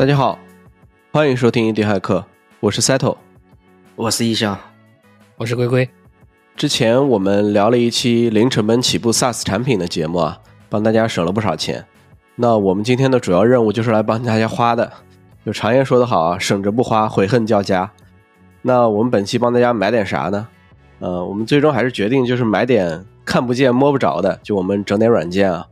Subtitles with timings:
[0.00, 0.38] 大家好，
[1.12, 2.24] 欢迎收听一点骇客，
[2.58, 3.18] 我是 Settle，
[3.96, 4.58] 我是易笑，
[5.36, 5.86] 我是龟龟。
[6.56, 10.38] 之前我们聊了一期零成本起步 SaaS 产品的节目啊，
[10.70, 11.84] 帮大家省了不少钱。
[12.36, 14.90] 那我们今天的主要任务就是来帮大家花的。
[15.44, 17.90] 有常言说得好啊，省着不花，悔恨交加。
[18.62, 20.48] 那我们本期帮大家买点啥呢？
[21.00, 25.66] 呃，我们最终还是决定就是买点看不见摸不着的，就我们整点软件啊。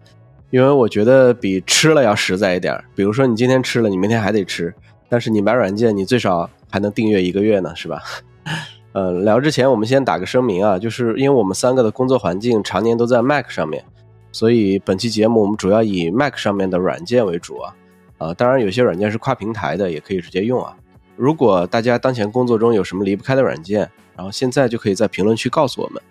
[0.51, 2.83] 因为我觉得比吃了要实在一点。
[2.95, 4.75] 比如说你今天吃了，你明天还得吃，
[5.09, 8.02] 但是你买软件，你最少还能订阅一个月呢，是吧？
[8.92, 13.84] 呃，聊之前我们先打个声明啊，就是因为我们三个的工作环境常年都在 Mac 上面，
[14.33, 17.75] 所以本期节目我们主要以 Mac 上面的软件为主啊。
[18.17, 20.75] 啊，当然有些软件是跨平台的，也可以直接用啊。
[21.15, 26.03] 如果大家当前工作中有什么离不开的软件，然后现在就可以在评论区告诉我们。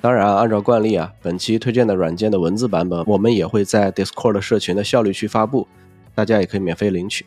[0.00, 5.68] 当然，按照惯例啊，本期推荐的软件的文字版本我们也会在 Discord 社群的效率区发布，
[6.14, 7.26] 大家也可以免费领取。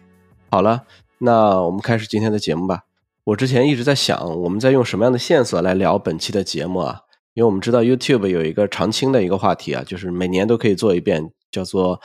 [0.49, 0.83] 好了，
[1.19, 2.81] 那我们开始今天的节目吧。
[3.25, 7.01] 我之前一直在想，我们在用什么样的线索来聊本期的节目啊？
[7.33, 11.99] 因为我们知道 YouTube 有一个常青的一个话题啊，就是每年都可以做一遍，叫做。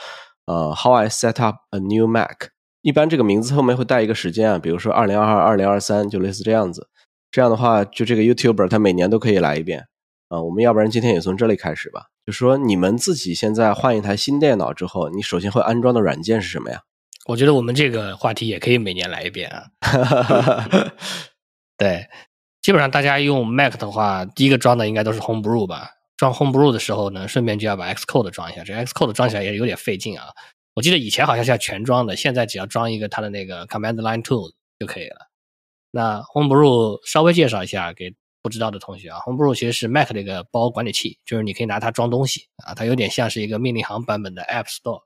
[0.46, 2.48] 呃，How I set up a new Mac，
[2.80, 6.88] 一般这个名字后面会带一个时间啊，比如说二零二二、二零二三，就类似这样子。
[7.30, 9.84] 这样的话，就这个 YouTuber 他每年都可以来一遍
[10.28, 10.40] 啊。
[10.40, 16.82] 我们要不然今天也从这里开始吧，就说你们自己现在换一台新电脑之后，你首先会安装的软件是什么呀？
[17.26, 19.64] 我觉得我们这个话题也可以每年来一遍啊。
[21.76, 22.08] 对，
[22.62, 25.90] 基本上大家用 Mac 的话，第一个装的应该都是 Homebrew 吧。
[26.16, 28.64] 装 Homebrew 的时候呢，顺便就要把 Xcode 装一下。
[28.64, 30.28] 这 Xcode 装起来也有点费劲啊。
[30.74, 35.28] 我记得以前好像是要全装的，现在只要装一个它的那个 Command Line Tool 就可以了。
[35.90, 38.14] 那 Homebrew 稍微介绍一下给
[38.48, 42.72] 不知道的同学啊，Homebrew 其实是 Mac 的一个包管理器，就是你可以拿它装东西啊。
[42.72, 45.02] 它有点像是一个命令行版本的 App Store。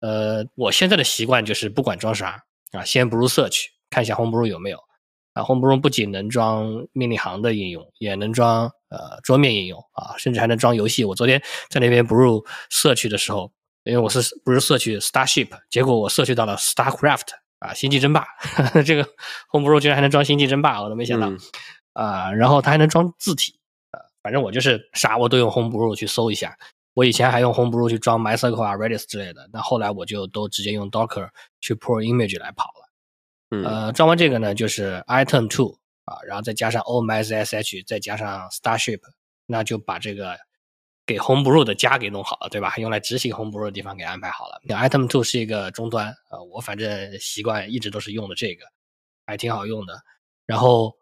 [0.00, 4.78] 呃，我现在的习惯就是不管装啥啊，先 brew search 看一下 Homebrew 有没有。
[5.32, 8.70] 啊，Homebrew 不仅能装命令行的应用，也能装。
[8.88, 11.04] 呃，桌面应用啊，甚至还能装游戏。
[11.04, 13.52] 我昨天在那边不入社区的时候，
[13.84, 17.28] 因为我是不是社区 Starship，结果我社区到了 Starcraft
[17.60, 18.26] 啊，星际争霸。
[18.84, 19.08] 这个
[19.52, 21.30] Homebrew 居然还能装星际争霸，我都没想到
[21.92, 22.32] 啊。
[22.32, 23.58] 然后它还能装字体
[23.92, 26.56] 呃，反正我就是啥我都用 Homebrew 去搜一下。
[26.94, 31.28] 我以前还用 Homebrew 去装 MySQL 啊、Redis 之类的，那后来我就都直接用 Docker
[31.60, 33.64] 去 pull image 来跑了。
[33.64, 35.78] 呃，装完这个呢，就是 Item Two。
[36.06, 38.98] 啊，然后再加上 o m s s h 再加上 Starship，
[39.46, 40.36] 那就把这个
[41.06, 42.74] 给 Homebrew 的家给弄好了，对吧？
[42.78, 44.60] 用来执行 Homebrew 的地方给安排好了。
[44.64, 48.64] 那 Item Two 是一个终端啊，我反正习惯一直都是用的这个，
[49.24, 50.02] 还挺好用的。
[50.46, 50.92] 然后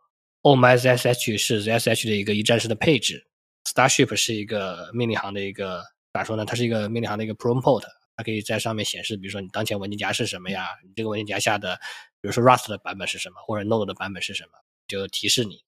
[0.43, 3.27] o m s s h 是 ZSH 的一个一站式的配置
[3.65, 5.83] ，Starship 是一个命令行的一个
[6.13, 6.45] 咋说呢？
[6.45, 7.85] 它是一个命令行的一个 prompt，
[8.17, 10.69] 它可以在上面显示，比如说你当前文件夹是什么呀？
[10.85, 11.77] 你这个文件夹下的，
[12.21, 14.51] 比如说 Rust 的版本是什么，或者 Node 的版本是什么？
[14.87, 15.63] 就提示你，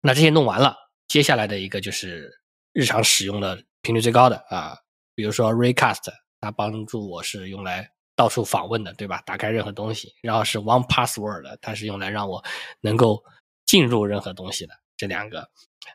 [0.00, 0.76] 那这些弄完了，
[1.06, 2.40] 接下来的一个就是
[2.72, 4.78] 日常使用的频率最高的啊，
[5.14, 6.10] 比如说 Recast，
[6.40, 9.22] 它帮助我是用来到处访问的，对吧？
[9.26, 12.42] 打开任何东西，然后是 One Password，它是用来让我
[12.80, 13.22] 能够
[13.72, 14.74] 进入任何东西的。
[14.98, 15.48] 这两个，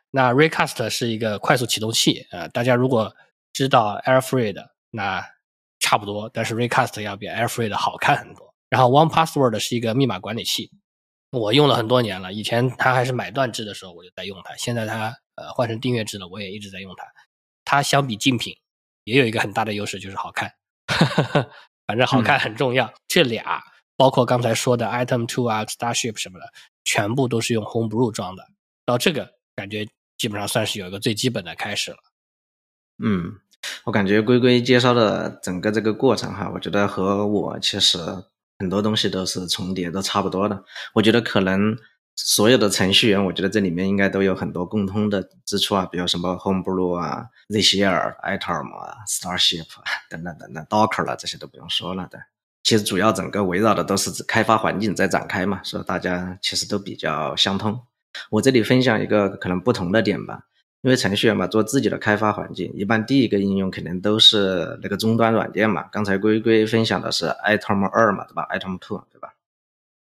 [0.09, 3.15] 那 Recast 是一个快速启动器啊，大家如果
[3.53, 5.23] 知道 Airfree 的，那
[5.77, 8.51] 差不多，但是 Recast 要比 Airfree 的好看很多。
[8.67, 10.71] 然后 One Password 是一个密码管理器。
[11.29, 17.05] 我用了很多年了，以前它还是买断制的时候我就在用它，现在它呃换成订阅制了，我也一直在用它。
[17.63, 18.55] 它相比竞品
[19.03, 20.51] 也有一个很大的优势，就是好看。
[21.85, 22.91] 反正好看很重要。
[23.07, 23.61] 这俩
[23.97, 26.45] 包括刚才说的 Item Two 啊、Starship 什么的，
[26.85, 28.43] 全部都是用 Homebrew 装的。
[28.85, 29.85] 到这个感觉
[30.17, 31.97] 基本上算是有一个最基本的开始了。
[33.03, 33.33] 嗯，
[33.83, 37.99] 我感觉龟龟介绍的整个这个过程哈，我觉得和我其实。
[38.59, 40.63] 很多东西都是重叠，都差不多的。
[40.95, 41.77] 我觉得可能
[42.15, 49.67] 所有的程序员，我觉得这里面应该都有很多共通的之处啊，比如什么 Homebrew 啊、Zshare、Atom 啊、Starship
[50.09, 52.17] 等等等等，Docker 了这些都不用说了的。
[52.67, 57.79] 其实主要整个围绕的都是开发环境在展开嘛，所以大家其实都比较相通。
[58.29, 60.41] 我这里分享一个可能不同的点吧。
[60.81, 65.85] 因为程序员嘛，做自己的开发环境，一般第一个应用肯定都是那个终端软件嘛。
[65.93, 69.33] 刚才龟龟分享的是 Atom 二嘛，对吧？Atom Two 对吧？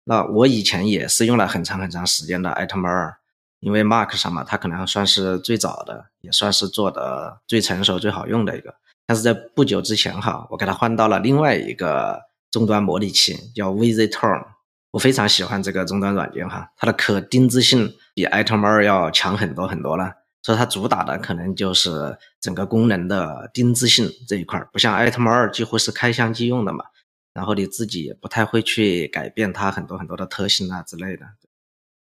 [0.03, 3.15] 那我以前也是用了很长很长时间的 Atom 二，
[3.59, 8.75] 因为 Mark 上嘛，它可能算是最早的，也算是做的最成熟、最好用的一个。
[9.07, 14.45] 但是在不久之前哈，我给它换到了另外一个终端模拟器，叫 VZTorm。
[14.91, 20.11] 我非常喜欢这个终端软件哈，它的可定制性比 Atom 二要强很多很多了。
[20.43, 26.85] 所以它主打的可能就是整个功能的定制性这一块，不像 Atom 二几乎是开箱即用的嘛。
[27.33, 31.25] 然后你自己也不太会去改变它很多很多的特性啊之类的。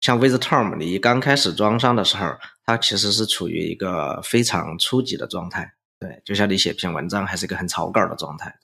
[0.00, 2.34] 像 WizTerm，你刚开始装上的时候，
[2.66, 8.54] 它其实是处于一个非常初级的状态，对，就像你写篇文章还是一个很草稿的状态，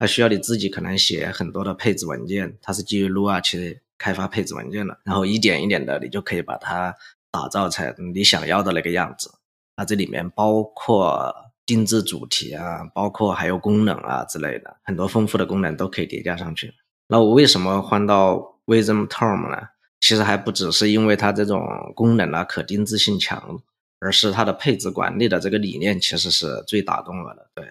[0.00, 6.94] 它需要你自己可能写很多的配置文件，它是基于 Lua 去开发配置文件的，然后一点一点的，你就可以把它
[7.30, 9.30] 打造成你想要的那个样子。
[9.76, 11.32] 那这里面包括
[11.66, 16.72] 定制主题啊，包括还有功能啊之类的，很多丰富的功能都可以叠加上去。
[17.06, 19.68] 那我为什么换到 WizTerm 呢？
[20.00, 21.62] 其实还不只是因为它这种
[21.94, 23.60] 功能啊可定制性强，
[23.98, 27.50] 而是它的配置管理的这个理念其实是最打动我的。
[27.54, 27.66] 对，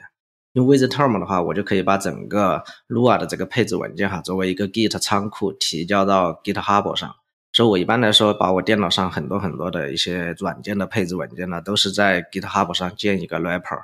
[0.54, 7.16] 用 WizTerm 的话，我就可以把整个 Lua 的这个配置文件哈，作为一个 Git 仓库提交到 GitHub 上。
[7.54, 13.81] 所以我一般来说，把我电脑上很多很多的一些软件的配置文件呢，都是在 GitHub 上建一个 repo，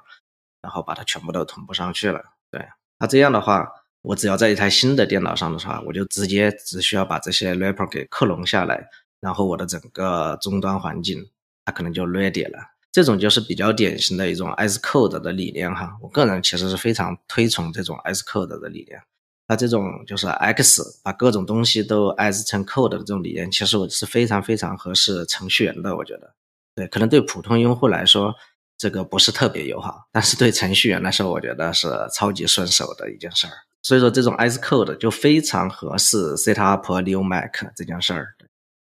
[0.61, 2.21] 然后把它全部都同步上去了。
[2.51, 2.65] 对，
[2.99, 3.67] 那这样的话。
[4.07, 8.87] 我只要在一台新的电脑上的话，我就直接只需要把这些 repo 给克隆下来，
[9.19, 11.25] 然后我的整个终端环境
[11.65, 12.74] 它可能就 ready 了。
[12.95, 15.97] 这种就是比较典型的一种 S code 的理念哈。
[16.01, 19.01] 我个人其实是非常推崇这种 S code 的理念。
[19.49, 25.93] 那这种就是 X 把各种东西都 S 成 code 的这种理念，其实我是非常非常合适程序员的。
[25.93, 26.33] 我觉得，
[26.73, 28.33] 对，可能对普通用户来说
[28.77, 33.51] 这个不是特别友好，但是对程序员来说，我觉得是超级顺手的一件事儿。
[33.81, 38.35] 所以说，这种 S code 就非常合适 set up a new Mac 这件事儿。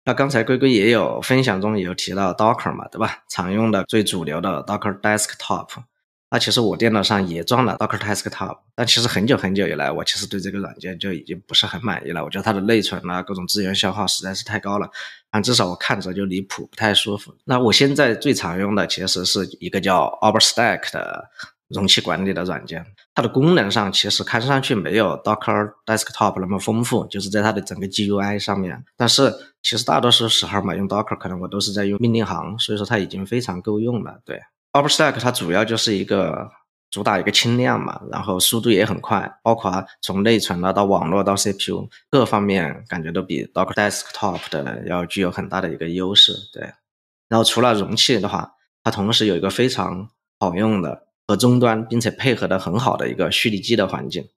[0.06, 3.24] 那刚才龟龟也有分享中也有提到 Docker 嘛，对吧？
[3.30, 5.70] 常用的最主流的 Docker Desktop。
[6.30, 12.24] 那其实我电脑上也装了 Docker Desktop，但其实很久很久以来，我其实对这个软件就已经不是很满意了。
[12.24, 14.90] 我觉得它的内存啊，各种资源消耗实在是太高了，
[15.30, 17.34] 啊，至少我看着就离谱，不太舒服。
[17.46, 21.30] 那我现在最常用的其实是一个叫 OverStack 的。
[21.74, 22.86] 容器管理的软件，
[23.16, 28.84] 它的功能上其实看上去没有 Docker Desktop 那么丰富，就是在它的整个 GUI 上面。
[28.96, 34.20] 但是其实大多数时候嘛，用 Docker 可能我都是在用命令行，所以说它已经非常够用了。
[34.24, 34.40] 对
[34.74, 36.48] ，OpenStack 它主要就是一个
[36.92, 46.34] 主打一个轻量嘛，然后速度也很快，包括从内存啊到网络到 CPU 各方面，感觉都比 Docker Desktop 的要具有很大的一个优势。
[46.54, 46.62] 对，
[47.28, 48.52] 然后除了容器的话，
[48.84, 50.10] 它同时有一个非常
[50.40, 51.08] 好用的。
[51.28, 54.28] 和终端，并且配合的很好的一个虚拟机的环境，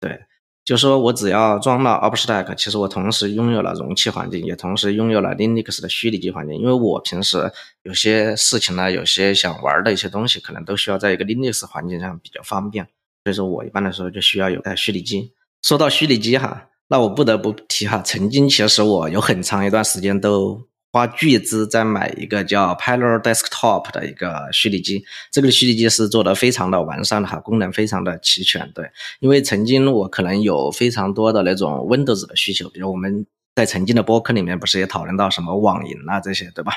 [0.00, 0.18] 对，
[0.64, 6.56] 就说我只要装了 OpenStack，其实我同时拥有了容器环境，也同时拥有了 Linux 的虚拟机环境。
[6.56, 7.50] 因为我平时
[7.82, 12.84] 有些事情呢，有些想玩的一些东西，可能都需要在一个 Linux 环境上比较方便，
[13.24, 15.32] 所以说我一般来说就需要有台虚拟机。
[15.62, 20.68] 说到虚拟机哈，那我不得不提哈，曾经其实我有很长一段时间都。
[20.92, 28.70] 花巨资再买一个叫 Pilot Desktop 的一个虚拟机，这个虚拟机是做的非常的完善的哈，功能非常的齐全。
[28.74, 28.90] 对，
[29.20, 36.74] 因为曾经我可能有非常多的那种 Windows 的需求，比如我们在曾经的播客里面不是也讨论到什么网银啊这些，对吧？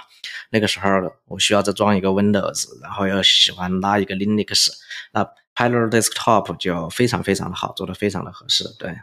[0.50, 0.90] 那个时候
[1.28, 4.70] 我需要再装一个 Windows，然后又喜欢拉一个 Linux，
[5.12, 8.64] 那 Pilot Desktop 就非常非常的好，做的非常的合适。
[8.80, 8.96] 对。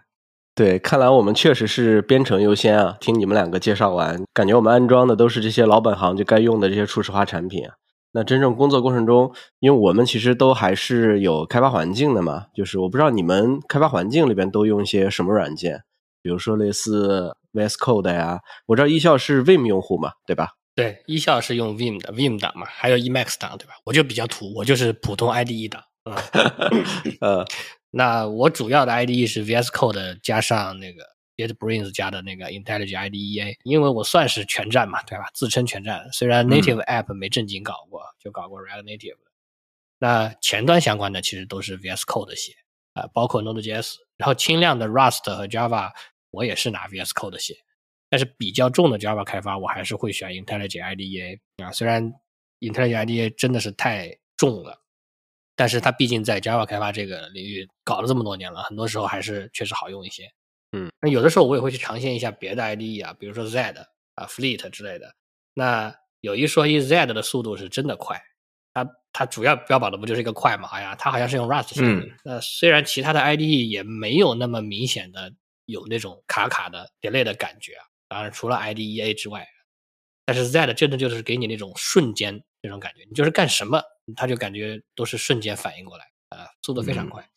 [0.55, 2.95] 对，看来我们确实是编程优先啊！
[3.01, 7.65] 听你们两个介绍完，感觉我们安装的都是这些老本行就该用的这些初始化产品。
[8.13, 15.85] 那真正工作过程中，因为我们其实都还是有开发环境的嘛，就是我不知道你们开发环境里边都用一些什么软件，
[16.23, 20.51] 比如说类似 VS Code 呀，我知道一校是 Vim 用户嘛，对吧？
[20.75, 23.73] 对，一校是用 Vim 的，Vim 档嘛，还有 Emacs 档，对吧？
[23.85, 25.83] 我就比较土，我就是普通 IDE 档。
[27.23, 27.43] 呃。
[27.95, 31.07] 那我主要的 IDE 是 VS Code 加上那个
[31.37, 35.29] JetBrains 加的那个 IntelliJ IDEA，因为我算是全站嘛，对吧？
[35.35, 39.19] 自称全站，虽然 Native App 没正经搞过，就搞过 React Native。
[39.99, 42.55] 那前端相关的其实都是 VS Code 写
[42.95, 45.91] 啊，包括 Node.js，然后轻量的 Rust 和 Java
[46.31, 47.57] 我也是拿 VS Code 写，
[48.09, 52.13] 但是比较重的 Java 开发我还是会选 IntelliJ IDEA 啊，虽然
[52.61, 54.82] IntelliJ IDEA 真的是太重了。
[55.55, 60.31] 但是它毕竟在 Java 开发这个领域搞了这么多年了，很多时候还是确实好用一些。
[60.73, 63.59] 嗯，那有的时候我也会去尝鲜一下别的 IDE 啊，比如说 Z
[64.15, 65.15] 啊、Fleet 之类的。
[65.55, 68.19] 那有一说一，Z 的速度是真的快，
[68.73, 70.69] 它它主要标榜的不就是一个快嘛？
[70.71, 72.09] 哎呀，它好像是用 Rust 写的。
[72.25, 75.31] 那虽然其他的 IDE 也没有那么明显的
[75.67, 79.47] 有那种卡卡的 delay 的感觉啊，当然除了 IDEA 之外，
[80.25, 83.83] 但是 Z 真的就是给你那种瞬间那种感觉，你就是干什么。
[84.17, 87.29] 他就感觉都是瞬间反应过来，啊，速度非常快。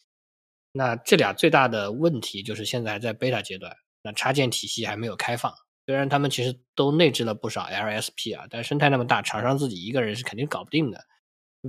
[0.72, 5.54] 那这俩最大的问题就是现在还在 beta 阶段，那插件体系还没有开放。
[5.86, 11.06] 虽然他们其实都内置了不少 LSP 啊，但生态那么大，厂商自己一个人是肯定搞不定的。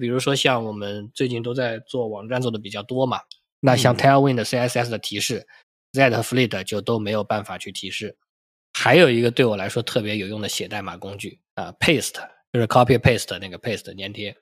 [0.00, 3.20] 比如说像我们最近都在做网站做的比较多嘛，
[3.60, 5.46] 那像 Tailwind CSS 的提示
[5.92, 8.16] Z 和 Fleet 就都没有办法去提示。
[8.72, 14.36] 还有一个对我来说特别有用的写代码工具啊，Paste 就是 copy paste 那个 paste 粘贴。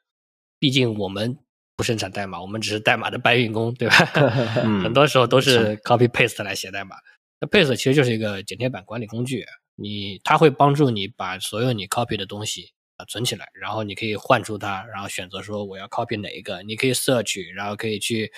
[0.59, 1.37] 毕竟我们
[1.77, 3.97] 不生产代码，我们只是代码的搬运工，对吧？
[4.83, 6.97] 很多时候都是 copy paste 来写代码。
[7.41, 9.45] 那 paste 其实就是一个剪贴板管理工具，
[9.75, 18.31] 你它会帮助你把所有你 copy 的东西啊存起来，然后你可以换出它，然后选择说我要 copy 哪一个，你可以 search，然后可以去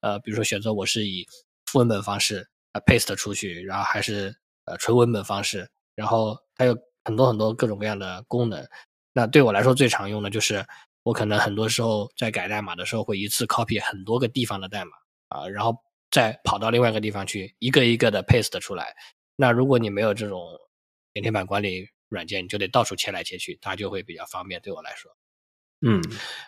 [0.00, 1.26] 呃，比如说选择我是以
[1.66, 8.64] 副文本方式啊 paste 出去，然后还是呃纯文本方式，然后它有很多很多各种各样的功能。
[9.14, 10.62] 那对我来说最常用的就是
[11.02, 14.90] 我可能很多时候在改代码的时候会一次 copy 很多个地方的代码
[15.28, 15.82] 啊，然后。
[16.10, 18.94] 再跑到另外一个地方去，一个一个的 paste 出来。
[19.34, 20.40] 那如果你没有这种
[21.12, 24.60] 剪贴板管理软件，你就得到处切来切去，它就会比较方便。
[24.60, 25.10] 对我来说，
[25.80, 26.00] 嗯，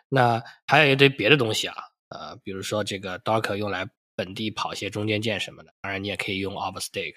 [0.09, 1.75] 那还有一堆别的东西啊，
[2.11, 7.15] 呃，比如说这个 Docker 用来本地跑一些中间件什么的，当然你也可以用 OpenStack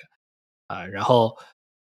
[0.66, 0.84] 啊。
[0.84, 1.38] 然后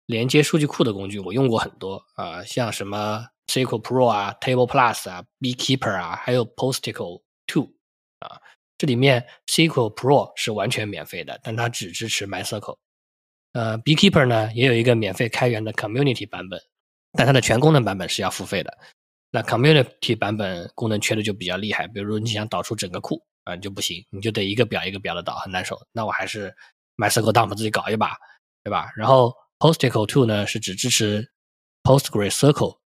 [0.07, 7.69] 连接数据库的工具我用过很多啊，像什么 SQL Pro 啊、Table Plus 啊、Beekeeper 啊，还有 Posticle Two
[8.21, 8.41] 啊。
[8.79, 12.77] 这里面 SQL Pro 是完全免费的，但它只支持 MySQL。
[13.53, 16.61] 呃，Beekeeper 呢也有一个免费开源的 Community 版本，
[17.13, 18.77] 但它的全功能版本是要付费的。
[19.31, 25.81] 那 Community 版本功能缺的就比较厉害，比如你想导出整个库啊就不行，你就得一个表一个表的导，很难受。
[25.93, 26.55] 那我还是
[26.99, 28.15] MySQL dump 自己搞一把，
[28.63, 28.93] 对吧？
[28.95, 31.31] 然后 Posticle Two 呢是只支持
[31.83, 32.79] PostgreSQL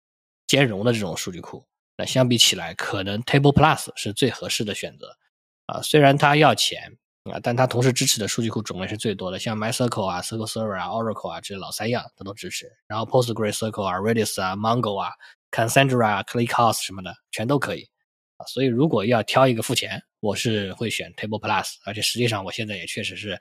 [0.47, 1.65] 兼容的这种数据库。
[1.97, 5.17] 那相比起来，可能 Table Plus 是最合适的选择。
[5.65, 6.97] 啊，虽然它要钱
[7.31, 12.71] 啊，但它同时支持的数据库种类是最多的，像 MySQL 啊、SQL Server 啊、Oracle 啊这些老三样它都支持。
[12.87, 15.11] 然后 PostgreSQL 啊、Redis 啊、Mongo 啊、
[15.51, 17.89] Cassandra 啊、ClickHouse 什么的全都可以。
[18.37, 23.39] 啊，所以如果要挑一个付钱，我是会选 Table Plus，而且实际上我现在也确实是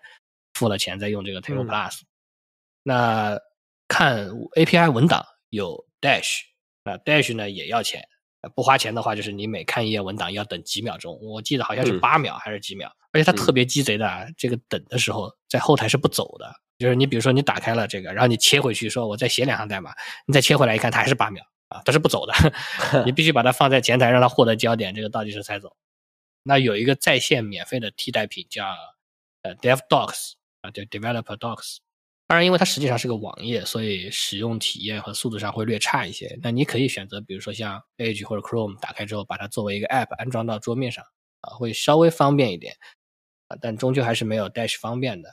[0.54, 2.00] 付了钱在用这个 Table Plus。
[2.88, 3.38] 那
[3.86, 6.40] 看 API 文档有 Dash，
[6.84, 8.02] 那 Dash 呢也要钱。
[8.54, 19.92] 不花钱的话，就是你每看一页文档要等几秒钟，我记得好像是八秒还是几秒，而且它特别鸡贼的，这个等的时候在后台是不走的，就是你比如说你打开了这个，然后你切回去说我再写两行代码，
[20.26, 22.32] 你再切回来一看，它还是八秒啊，它是不走的，
[23.04, 25.76] 你必须把它放在前台让它获得焦点，这个倒计时才走。
[26.44, 28.64] 那有一个在线免费的替代品叫
[29.42, 31.78] 呃 DevDocs 啊，叫 Developer Docs。
[32.28, 36.38] 当然，因为它实际上是个网页，所以使用体验和速度上会略差一些。
[36.42, 41.02] 那你可以选择，比如说像 Edge 或者 Chrome，打开之后把它作为一个 App 安装到桌面上，
[41.40, 42.76] 啊，会稍微方便一点，
[43.48, 45.30] 啊，但终究还是没有 Dash 方便的。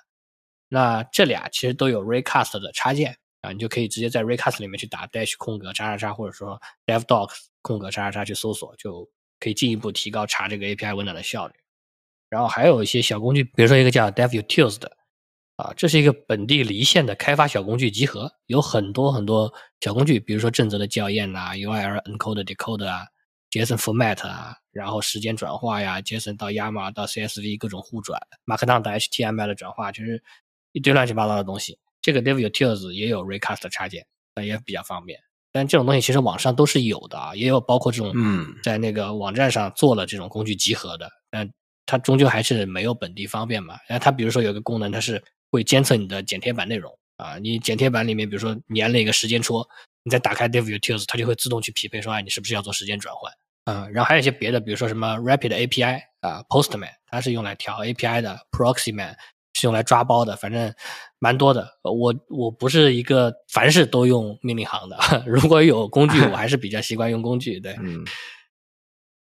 [0.70, 9.06] 那这俩其实都有 Recast 的插件，啊，你就可以直接在 Recast 里面去打 Dash 空格叉叉叉，或者说 DevDocs 空格叉叉叉去搜索，就
[9.42, 11.54] 可以进一步提高查这个 API 文档的效率。
[12.30, 14.96] 然后还有一些小工具，比如说一个叫 DevUtils 的。
[15.58, 23.06] 啊，这是一个本地离线的开发小工具集合，有很多很多小工具，比如说正则的校验呐，URL encode decode 啊
[23.52, 30.22] ，JSON format 啊，然后时间转化呀，JSON 到 YAML 到 CSV 各种互转，Markdown 到 HTML 的转化，就是
[30.74, 31.78] 一堆乱七八糟的东西。
[32.02, 35.18] 这个 DevUtils 也有 Recast 插件，那也比较方便。
[35.54, 38.14] 但这种东西其实网上都是有的啊，也有包括这种
[38.62, 41.50] 在那个网站上做了这种工具集合的，但
[41.86, 43.78] 它终究还是没有本地方便嘛。
[43.88, 45.24] 然后它比如说有个功能，它是
[45.56, 49.68] 会监测你的剪贴板内容啊，你剪贴板里面，比如说粘了一个时间戳，
[50.04, 53.32] 你再打开 DevUtils，它就会自动去匹配说，哎，你是不是要做时间转换？
[53.66, 59.16] 嗯，然后还有一些别的，比如说什么 Rapid API 啊，Postman，它是用来调 API 的，Proxyman
[59.54, 60.72] 是用来抓包的，反正
[61.18, 61.68] 蛮多的。
[61.82, 67.60] 我我不是一个凡事都用命令行的， 如果有工具，我还是比较习惯用工具。
[67.60, 68.06] 对，嗯，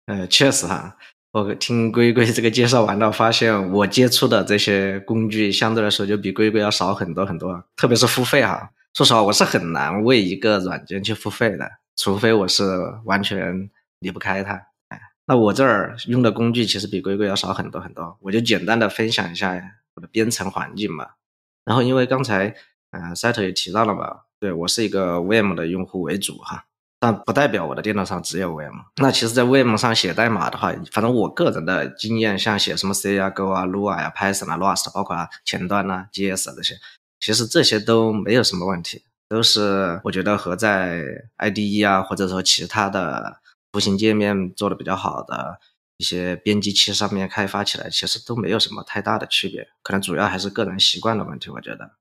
[0.07, 0.97] 呃，确实哈。
[1.43, 8.71] 我听龟龟这个介绍完了，发现我接触的这些工具相对来说就比龟龟要少很多很多，特别是付费哈。
[8.95, 12.65] 说实话，我是很难为一个软件去付费的，除非我是
[13.05, 14.55] 完全离不开它。
[14.89, 19.55] 哎，那我这儿用的工具其实比龟龟要少很多很多，我就简单的分享一下
[19.95, 21.17] 我的编程环境吧。
[21.65, 22.55] 然后因为刚才
[22.91, 26.65] 呃赛特也提到了嘛，对我是一个 VM 的用户为主哈。
[27.01, 28.73] 但不代表我的电脑上只有 VM。
[28.97, 36.75] 那其实，在 VM 上写代码的话，反正我个人的经验，像写什么 C 啊、Go 啊、Lua 呀、Python 啊、Rust，包括前端呐、JS 这些，
[37.21, 41.05] 其实这些都没有什么问题，都是我觉得和在
[41.39, 43.41] IDE 啊，或者说其他的
[43.71, 45.61] 图形界面做的比较好的
[45.99, 49.69] 一些编辑器上面开发起来，其实都没有什么太大的区别。
[49.83, 51.93] 可能主要还是个人习惯的问题，我觉得。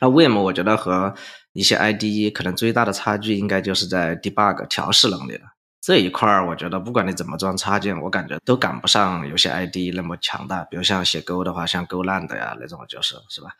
[0.00, 1.14] 那 VM 我觉得和
[1.52, 5.42] 一些 IDE 可能最大的差距应该就是在 debug 调试能力了。
[5.80, 10.62] 这一块儿，我觉得不管你怎么装插件，我感觉都赶不上有些 IDE 那么强大。
[10.64, 13.50] 比如像写 Go 的话，像 GoLand 呀那种，就是是吧，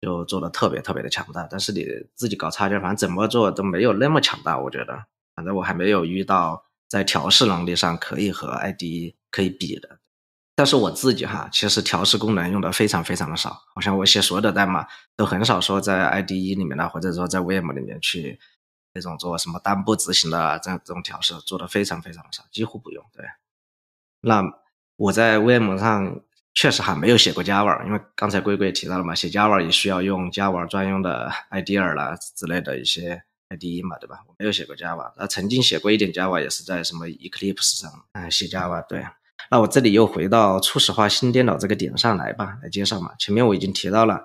[0.00, 1.46] 就做的特别特别的强大。
[1.50, 1.84] 但是你
[2.14, 4.58] 自己搞插件，反正怎么做都没有那么强大。
[4.58, 9.98] 我觉得，反正我还没有遇到在调试能力上可以和 IDE 可以比的。
[10.56, 14.84] 但是我自己哈，其实调试功能用的非常非常的少，好像我写所有的代码
[15.14, 18.40] 都很少说在 IDE 里面呢，或者说在 VM 里面去。
[18.98, 23.04] 那种做什么单步执行的这样这种调试做的非常非常的少，几乎不用。
[23.12, 23.26] 对，
[24.22, 24.42] 那
[24.96, 26.18] 我在 VM 上
[26.54, 34.24] 确实还没有写过 Java，因为刚才龟龟也提到了嘛，写 Java 也需要用 Java 专用的 IDE 啦之类的一些 IDE 嘛，对吧？
[34.26, 38.82] 我没有写过 Java，那曾经写过一点 Java，也是在什么 Eclipse 上啊写 Java。
[38.88, 39.04] 对，
[39.50, 43.12] 那我这里又回到初始化新电脑这个点上来吧，来介绍嘛。
[43.18, 44.24] 前面我已经提到了。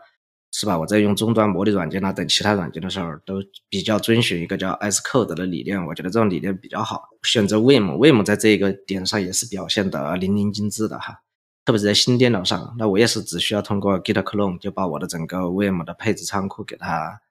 [0.54, 0.78] 是吧？
[0.78, 3.36] 我在用终端模拟软件啊等其他软件的时候，都
[3.70, 5.82] 比较遵循一个叫 S Code 的理念。
[5.86, 7.08] 我觉得这种理念比较好。
[7.24, 11.22] 选择 Vim，Vim 在这个点上也是表现得淋漓尽致的哈。
[11.64, 17.22] 特别是在新电脑上，那我也是只需要通过 Git Clone 就把我的整个 Vim 的配置仓库给它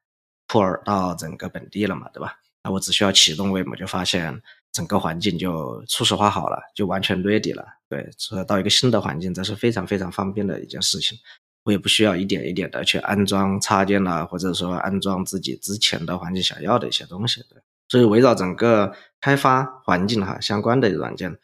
[0.49, 2.37] p 到整个本地了嘛，对吧？
[2.65, 4.41] 那我只需要启动 Vim，就发现
[4.73, 7.65] 整个环境就初始化好了，就完全 ready 了。
[7.89, 11.19] 对，所以到一个新的环境，这是非常非常方便的一件事情。
[11.65, 17.43] 我也不需要一点一点的去安装插件啦，或者说安装自己之前的环境想要的一些东西。
[17.51, 21.37] 对，所以围绕整个开发环境哈相关的软件，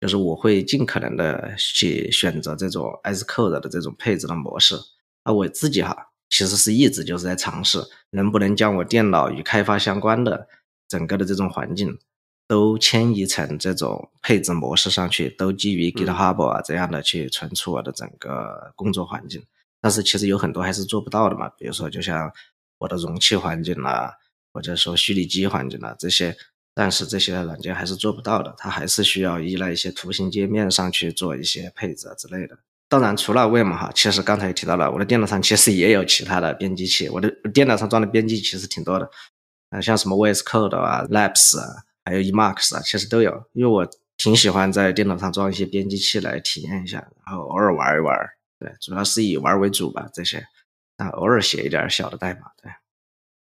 [0.00, 4.76] 就是我会尽可能的去选择这种 as code 的这种配置的模式。
[5.24, 5.96] 那我自己哈
[6.30, 10.46] 其实是一直就是在尝试，能不能将我电脑与开发相关的
[10.86, 11.98] 整个的这种环境
[12.46, 19.42] 都迁移成这种配置模式上去，都基于 GitHub 啊这样的去存储我的整个工作环境。
[19.80, 22.32] 但是其实有很多还是做不到的嘛，比如说就像
[22.78, 24.14] 我的容器环境啦，
[24.52, 26.36] 或者说虚拟机环境啦这些，
[26.74, 32.58] 但是这些软件还是做不到的，它还是需要依赖一些图形界面上去做一些配置啊之类的。
[32.88, 39.10] 当然，除了 Vim 哈，其实刚才也提到了，我的电脑上其实也有其他的编辑器，我的电脑上装的编辑其实挺多的，
[39.70, 48.16] 啊，像什么 VS Code 啊、Labs 啊，还有 Emacs 啊，其实都有，因为我挺喜欢在电脑上装一些编辑器来体验一下，然后偶尔玩一玩。
[48.58, 50.46] 对，主要是以玩为主吧，这些，
[50.96, 52.70] 啊，偶尔写一点小的代码，对，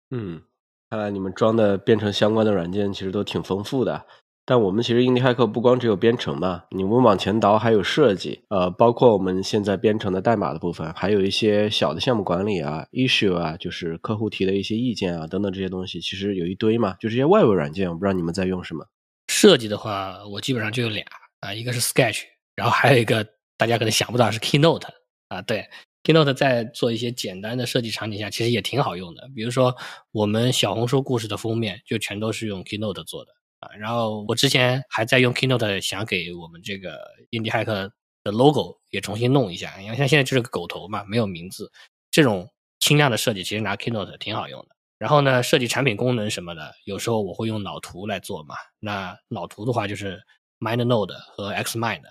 [0.10, 0.42] 嗯，
[0.90, 4.06] 看来你们装的编程相关的软件其实都挺丰富的。
[4.46, 18.86] 但我们其实印第骇客不光只有编程嘛，你们往前倒还有设计，呃，包括我们现在编程的代码的部分，还有一些小的项目管理啊、issue 啊，就是客户提的一些意见啊等等这些东西，其实有一堆嘛，就这些外围软件，我不知道你们在用什么。
[19.30, 21.06] 设计的话，我基本上就有俩
[21.40, 22.24] 啊，一个是 Sketch，
[22.56, 23.26] 然后还有一个
[23.58, 24.88] 大家可能想不到是 Keynote。
[25.30, 25.66] 啊，对
[26.04, 29.30] ，Keynote 在做一些简单的设计场景下，其实也挺好用的。
[29.34, 29.74] 比如说，
[30.12, 33.32] 我们小红书故事的封面就全都是用 Keynote 做的
[33.64, 33.70] 啊。
[33.78, 37.00] 然后我之前还在用 Keynote 想给我们这个
[37.30, 37.92] 印第骇客
[38.24, 41.72] 的 logo 也重新弄一下，因为像现在就是个狗头嘛，没有名字。
[42.12, 42.50] 这种
[42.80, 44.76] 轻量的设计，其实拿 Keynote 挺好用的。
[45.00, 48.56] 然后呢，设计产品功能什么的，有时候我会用脑图来做嘛。
[48.80, 50.22] 那脑图的话，就是
[50.60, 52.04] MindNode 和 Xmind。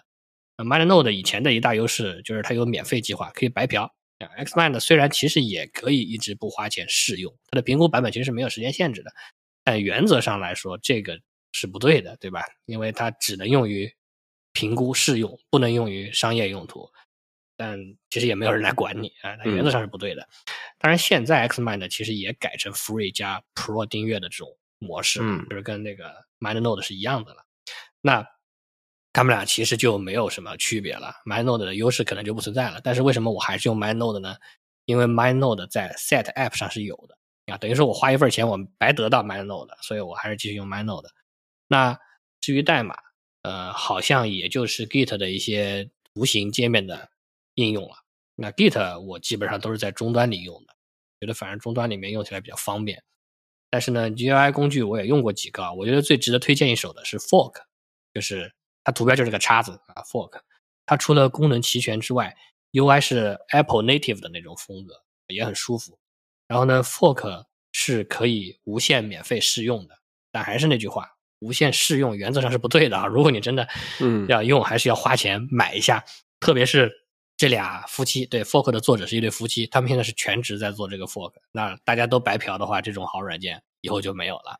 [0.57, 3.91] 那 MindNode 以前的一大优势就是它有免费计划，可以白嫖。
[4.38, 9.11] Xmind 虽然其实也可以一直不花钱试用，它的评估版本其实是没有时间限制的，
[9.65, 11.19] 但原则上来说这个
[11.53, 12.43] 是不对的，对吧？
[12.65, 13.95] 因为它只能用于
[14.53, 16.91] 评估试用，不能用于商业用途。
[17.55, 17.79] 但
[18.11, 20.27] 其实也没有人来管你啊，它原则上是不对的。
[20.79, 27.45] 当然，现在 Xmind 其实也改成 Free 加 Pro 订阅的这种模式，嗯就是跟那个 MindNode 是一样的了。
[28.01, 28.27] 那
[29.12, 32.81] 他们俩其实就没有什么区别了，MindNode 的优势可能就不存在了。
[32.83, 34.37] 但是为什么我还是用 MindNode 呢？
[34.87, 37.17] 因为 MindNode 在 Set App 上是有的
[37.53, 41.09] 啊，等于说我花一份钱，我白得到 MindNode，所以我还是继续用 MindNode。
[41.68, 41.98] 那
[42.40, 42.96] 至于代码，
[43.42, 47.11] 呃，好像也就是 Git 的一些图形界面的
[47.55, 47.96] 应用了。
[48.35, 50.75] 那 Git 我基本上都是在终端里用的，
[51.20, 53.03] 觉得反正终端里面用起来比较方便。
[53.70, 57.62] 但是呢，GUI 工具我也用过几个，我觉得最值得推荐一手的是 Fork，
[58.12, 58.53] 就是。
[58.85, 60.40] 它图标就是个叉子啊，fork。
[60.87, 62.37] 它除了功能齐全之外
[62.72, 66.01] ，UI 是 Apple Native 的那种风格，也很舒服。
[66.48, 69.96] 然后呢，fork 是可以无限免费试用的，
[70.33, 71.12] 但还是那句话，
[71.42, 73.07] 无限试用原则上是不对的啊。
[73.07, 73.68] 如果你真的
[74.00, 76.05] 嗯要用，还是要花钱买一下。
[76.40, 76.90] 特别是
[77.37, 81.33] 这俩夫妻，对 fork 的作者是一对夫妻，他们现在是全职在做这个 fork。
[81.52, 84.59] 那大家都白嫖的话，这种好软件以后就没有了。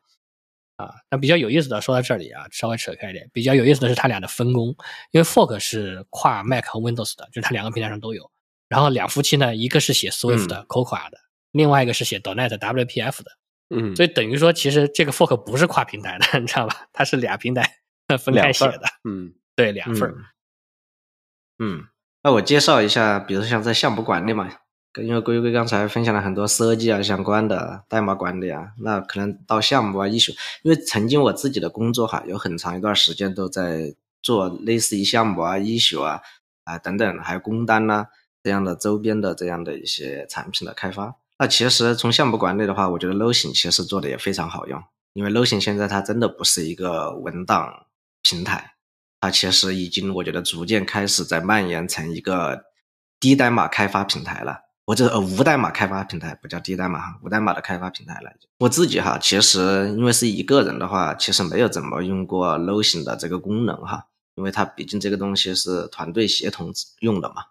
[0.77, 4.69] 啊，那比较有意思的说到这里啊，稍微扯开一点，比较有意思的是它俩的分工，
[5.11, 8.31] 因为 Fork 是跨 Mac 和 Windows 的，就是它两个平台上都有。
[8.69, 11.19] 然后两夫妻呢，一个是写 Swift 的 Cocoa 的，
[11.51, 13.33] 另外一个是写 .NET WPF 的。
[13.73, 16.87] 嗯，所以等于说，其实这个 Fork 不是跨平台的， 你知道吧？
[16.93, 17.79] 它是俩平台
[18.23, 18.83] 分开写的。
[19.05, 20.15] 嗯，对，两份。
[21.59, 21.85] 嗯，
[22.23, 24.51] 那我介绍一下，比如像在项目管理嘛，
[25.03, 30.33] 因为龟龟刚才分享了很多设计啊相关的代码管理啊，那可能到项目啊、艺术，
[30.63, 36.21] 因为曾经我自己的工作哈，有很长一段时间都在做类似于项目啊、艺术啊
[36.65, 38.07] 啊等等，还有工单呐
[38.43, 41.17] 这样的周边的这样的一些产品的开发。
[41.43, 44.81] 那其实从项目管理的话，我觉得 Notion 其实做的也非常好用，
[45.13, 47.87] 因为 Notion 现在它真的不是一个文档
[48.23, 48.75] 平台。
[49.21, 52.63] 它其实已经，我觉得逐渐开始在蔓延成一个
[53.19, 58.31] 低代码开发平台了，或者呃无代码开发平台，不叫低代码哈，无代码的开发平台了。
[58.61, 64.05] 我自己哈，其实因为是一个人的话，其实没有怎么用过 Notion 的这个功能哈，
[64.37, 67.43] 因为它毕竟这个东西是团队协同用的嘛。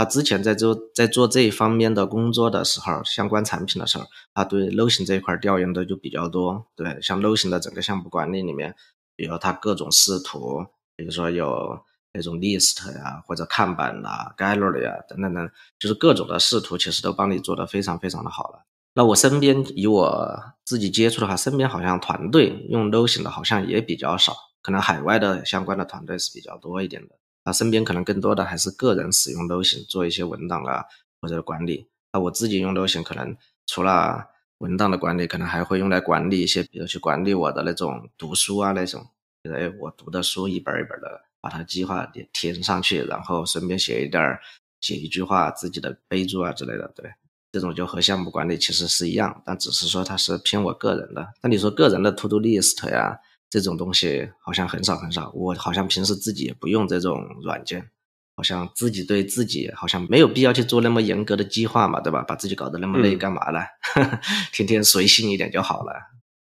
[0.00, 6.64] 他之前在做在做这一方面的工作的时候，相关产品的时候，他对 l o t i o n 这一块调研的就比较多。
[6.74, 8.74] 对，像 l o t i o n 的整个项目管理里面，
[9.14, 10.64] 比如它各种视图。
[10.96, 11.78] 比如说有
[12.14, 18.64] 那种 list 呀，或者看板呐、gallery 啊等等等，就是各种的视图，其实都帮你做的非常非常的好了。
[18.94, 27.19] 那我身边以我自己接触的话，身边好像团队用 Notion 的好像也比较少，可能海外的相关的团队是比较多一点的。
[27.50, 30.84] 那身边可能更多的还是个人使用 Notion 做一些文档啊
[31.20, 31.88] 或者管理。
[32.12, 33.36] 那我自己用 Notion 可能
[33.66, 34.24] 除了
[34.58, 39.04] 文档的管理，可能还会用来管理一些，比如去管理我的那种读书啊那种。
[39.42, 44.40] 觉得哎，我读的书一本一本的把它计划填上去，然后顺便写一点儿，
[44.80, 46.86] 写一句话自己的备注啊之类的。
[46.94, 47.10] 对，
[47.50, 51.26] 这种就和项目管理其实是一样，但只是说它是偏我个人的。
[51.42, 53.18] 那你说个人的 To Do List 呀
[53.50, 55.30] 这种东西，好像很少很少。
[55.34, 57.90] 我好像平时自己也不用这种软件，
[58.36, 62.22] 好像自己对自己好像没有必要去做那么严格的计划嘛，对吧？
[62.22, 63.60] 把自己搞得那么累干嘛呢？
[64.52, 65.92] 天天随性一点就好了。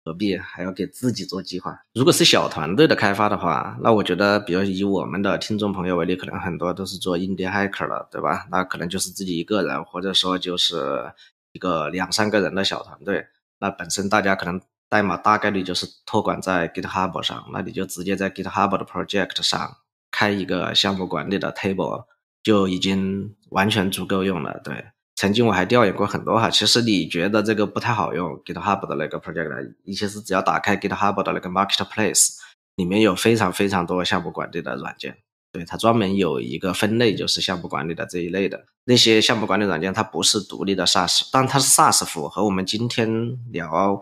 [0.04, 1.80] 何必还要给自己做计划？
[1.94, 8.48] 如果是小团队的开发的话，那我觉得，比如以我们的听众朋友为例，可能很多都是做 indie hacker 了，对吧？
[8.50, 11.14] 那可能就是自己一个人，或者说就是
[11.52, 13.28] 一个两三个人的小团队。
[13.60, 14.60] 那本身大家可能
[14.91, 19.77] 代码大概率就是托管在 GitHub 上，那你就直接在 GitHub 的 project 上
[20.12, 22.04] 开一个项目管理的 table，
[22.43, 24.60] 就已经完全足够用了。
[24.62, 24.88] 对。
[25.15, 32.32] 曾经我还调研过很多哈，其实你觉得这个不太好用，GitHub 的那个 project，一些是只要打开 GitHub 的那个 Marketplace，
[32.75, 35.15] 里面有非常非常多项目管理的软件，
[35.54, 44.01] 对它专门有一个分类，就是项目管理的这一类的那些项目管理软件，它不是独立的 SaaS，但它是 SaaS 服务，和我们今天聊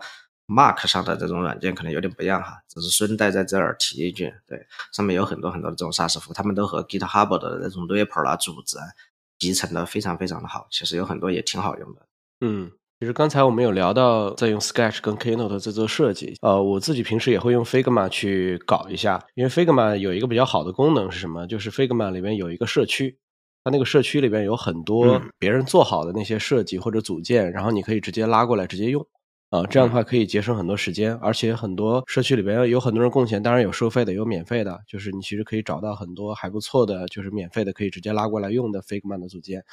[0.50, 8.76] Mark 上的这种软件可能有点不一样哈，只是顺带在这儿提一句，对，上面有很多很多的这种 SaaS 服务，他们都和 GitHub 的那种 repo 啊组织。
[9.38, 12.02] 集成的非常非常的好，其实有很多也挺好用的。
[12.42, 21.46] 嗯，其实刚才我们有聊到在用 Sketch 跟 Keynote 在做设计，呃，我自己平时也会用 Figma 去搞一下，因为 Figma 有一个比较好的功能是什么？
[21.46, 23.16] 就是 Figma 里面有一个社区，
[23.64, 29.06] 它那个社区里边有很多别人做好的那些设计或者组件，然后你可以直接拉过来直接用。
[29.50, 39.64] 啊，这样的话可以节省很多时间，而且很多社区里边有很多人贡献，当然有收费的，有免费的，就是你其实可以找到很多还不错的，就是免费的可以直接拉过来用的 Figma 的组件。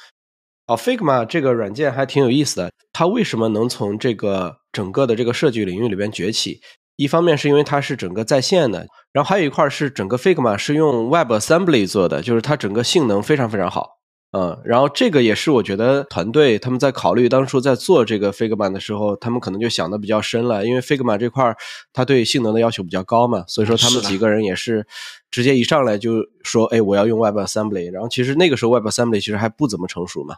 [0.66, 6.60] 哦，Figma 这个软件还挺有意思的，它为什么能从这个整个的这个设计领域里边崛起？
[6.96, 13.98] 一方面是因为它是整个在线的，然后还有一块是整个 Figma 是用 Web Assembly 做的，就是它整个性能非常非常好。
[14.32, 21.56] 嗯，然后这个也是我觉得团队他们在考虑当初在做这个 Figma 的时候，他们可能就想的比较深了，因为 Figma 这块儿
[21.94, 24.86] 它对性能的要求比较高嘛，所以说他们几个人也是
[25.30, 27.90] 直接一上来就说，哎，我要用 Web Assembly。
[27.90, 30.36] 然后其实那个时候 Web Assembly 其实还不怎么成熟嘛，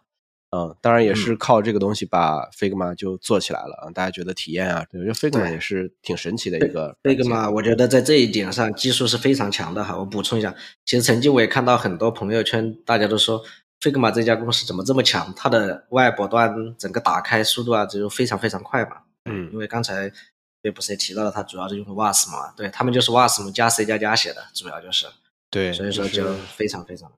[0.56, 6.96] 嗯，当然也是靠这个东西把 Figma 就做起来了啊，大家觉得体验啊，我觉得 Figma 也是挺神奇的一个。
[7.02, 9.98] Figma 我觉得在这一点上技术是非常强的哈。
[9.98, 13.42] 我补充一下，其实曾经我也看到很多朋友圈，大家都说。
[13.80, 15.32] Figma 这家公司怎么这么强？
[15.34, 18.98] 它的外部端整个打开速度啊，就非常非常快嘛。
[19.24, 20.12] 嗯，因为刚才
[20.62, 25.06] 也不是也提到了，它主要是用的 Wasm 嘛，对他们就是 Wasm 加 C 加加写的，主要就是。
[25.50, 27.10] 对，所以说就非常非常。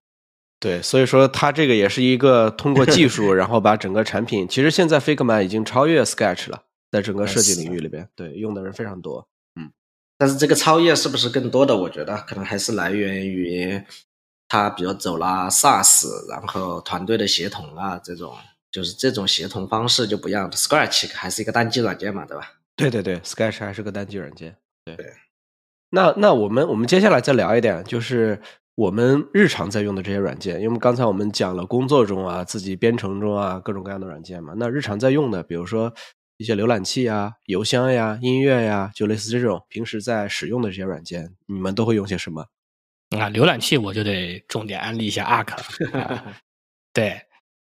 [0.60, 9.26] 对，所以说它这个也是一个通过技术， 然后把整个产品，其实现在 Figma 已经超越 Sketch 了，在整个设计领域里边，对用的人非常多。
[9.60, 9.70] 嗯，
[10.16, 11.76] 但是这个超越是不是更多的？
[11.76, 13.82] 我觉得可能还是来源于。
[14.52, 18.36] 他比如走了 SaaS，然后团队的协同啊，这种
[18.70, 20.50] 就是这种协同方式就不一样。
[20.50, 22.52] Scratch 还是一个单机软件嘛，对吧？
[22.76, 24.54] 对对对，Sketch 还是个单机软件。
[24.84, 25.14] 对。
[25.88, 28.38] 那那我们我们接下来再聊一点，就是
[28.74, 34.52] 我们日常在用的这些软件，因为刚才我们讲了工作中啊、自己编程中啊各种各样的软件嘛。
[34.58, 35.90] 那日常在用的，比如说。
[36.38, 42.46] 一些浏览器啊、邮箱呀、音乐呀，就类似这种平时在使用的这些软件，你们都会用些什么？
[43.18, 45.56] 啊，浏览器我就得重点安利一下 Arc，
[46.92, 47.20] 对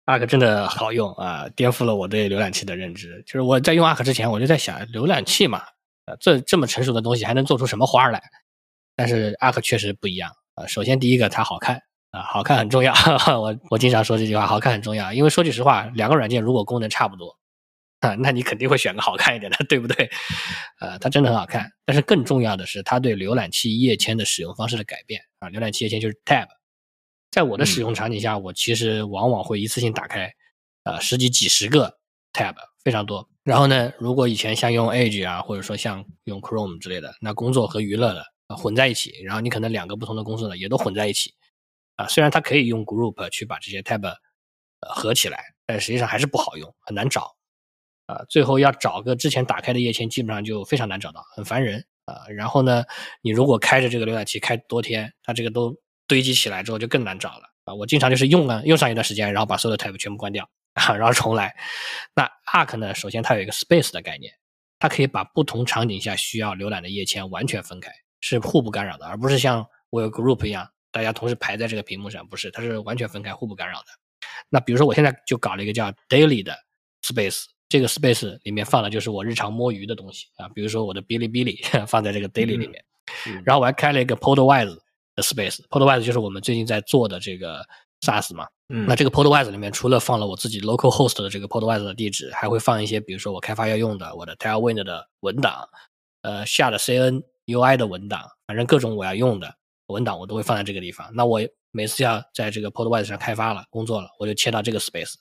[0.06, 3.24] ，Arc 真的好用啊，颠覆了我对浏览器的认知。
[3.26, 5.64] 就是我在用 Arc 之前，我就在想，浏览器嘛，
[6.06, 8.22] 呃，这这么成熟的东西还能做出什么花来？
[8.96, 10.66] 但是 Arc 确实不一样啊。
[10.68, 12.94] 首先第一个它好看啊，好看很重要。
[13.40, 15.12] 我我经常说这句话，好看很重要。
[15.12, 17.38] 因为说句实话，两个软件如果功能差不多
[18.06, 20.10] 啊，那你肯定会选个好看一点的，对不对？
[20.80, 21.72] 呃，它真的很好看。
[21.86, 25.50] 但是更重要的是，它对浏览器页签的使用方式的改变啊。
[25.50, 26.48] 浏览器页签就是 Tab，
[27.32, 30.32] 在我的使用场景下，我其实往往会一次性打开
[30.84, 31.98] 啊十几几十个
[32.34, 33.28] Tab，非常多。
[33.44, 38.24] 然后呢，如果以前像用 Edge 啊，或者说像用 Chrome 之类的，那工作和娱乐的。
[38.48, 41.34] 啊，混在一起，然后你可能两个不同的工作呢也都混在一起，
[41.96, 47.35] 啊，虽然它可以用 group 去把这些 tab 呃合起来，但实际上还是不好用，很难找，
[48.06, 52.28] 啊，最后要找个之前打开的页签，基本上就非常难找到，很烦人啊。
[52.30, 52.84] 然后呢，
[53.22, 55.76] 你如果开着这个浏览器开多天，它这个都
[56.08, 57.74] 堆积起来之后就更难找了啊。
[57.74, 61.56] 我经常就是用了用上一段时间，然后把所有的 tab 全部关掉啊， 然后重来。
[62.16, 64.34] 那 Arc 呢，首先它有一个 space 的概念，
[64.80, 67.92] 它可以把不同场景下需要浏览的页签完全分开。
[68.22, 73.86] 是互不干扰的，而不是像我有 group 一样，大家同时排在这个屏幕上，不是，它是完全分开、互不干扰的。
[74.50, 76.58] 那比如说，我现在就搞了一个叫 daily 的
[77.04, 82.84] space，这个 space 里面放的就是我日常摸鱼的东西啊，比如说我的哔哩哔哩 放在这个 daily 里面，
[83.44, 84.78] 然后我还开了一个 Podwise
[85.16, 87.66] 的 space，Podwise 就是我们最近在做的这个
[88.02, 95.68] SaaS 嘛，那这个 Podwise 里面除了放了我自己 local host 的这个 Podwise 的地址，还会放一些，比如说我开发要用的我的 Tailwind 的文档，
[96.22, 97.24] 呃，下的 CN。
[97.48, 101.08] UI 的文档，反正各种我要用的文档，我都会放在这个地方。
[101.14, 105.14] 那我每次要在这个 Podwise 上开发了、工作了，我就切到这个 space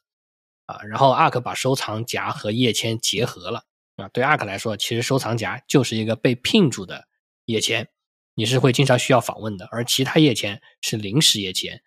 [0.66, 0.82] 啊。
[0.82, 3.64] 然后 Arc 把收藏夹和页签结合了
[3.96, 4.08] 啊。
[4.08, 7.04] 对 Arc 来说，其实收藏夹就是一个被聘住的
[7.44, 7.88] 页签，
[8.34, 11.80] 你是会经常需要访问的，而其他页签是临时页签。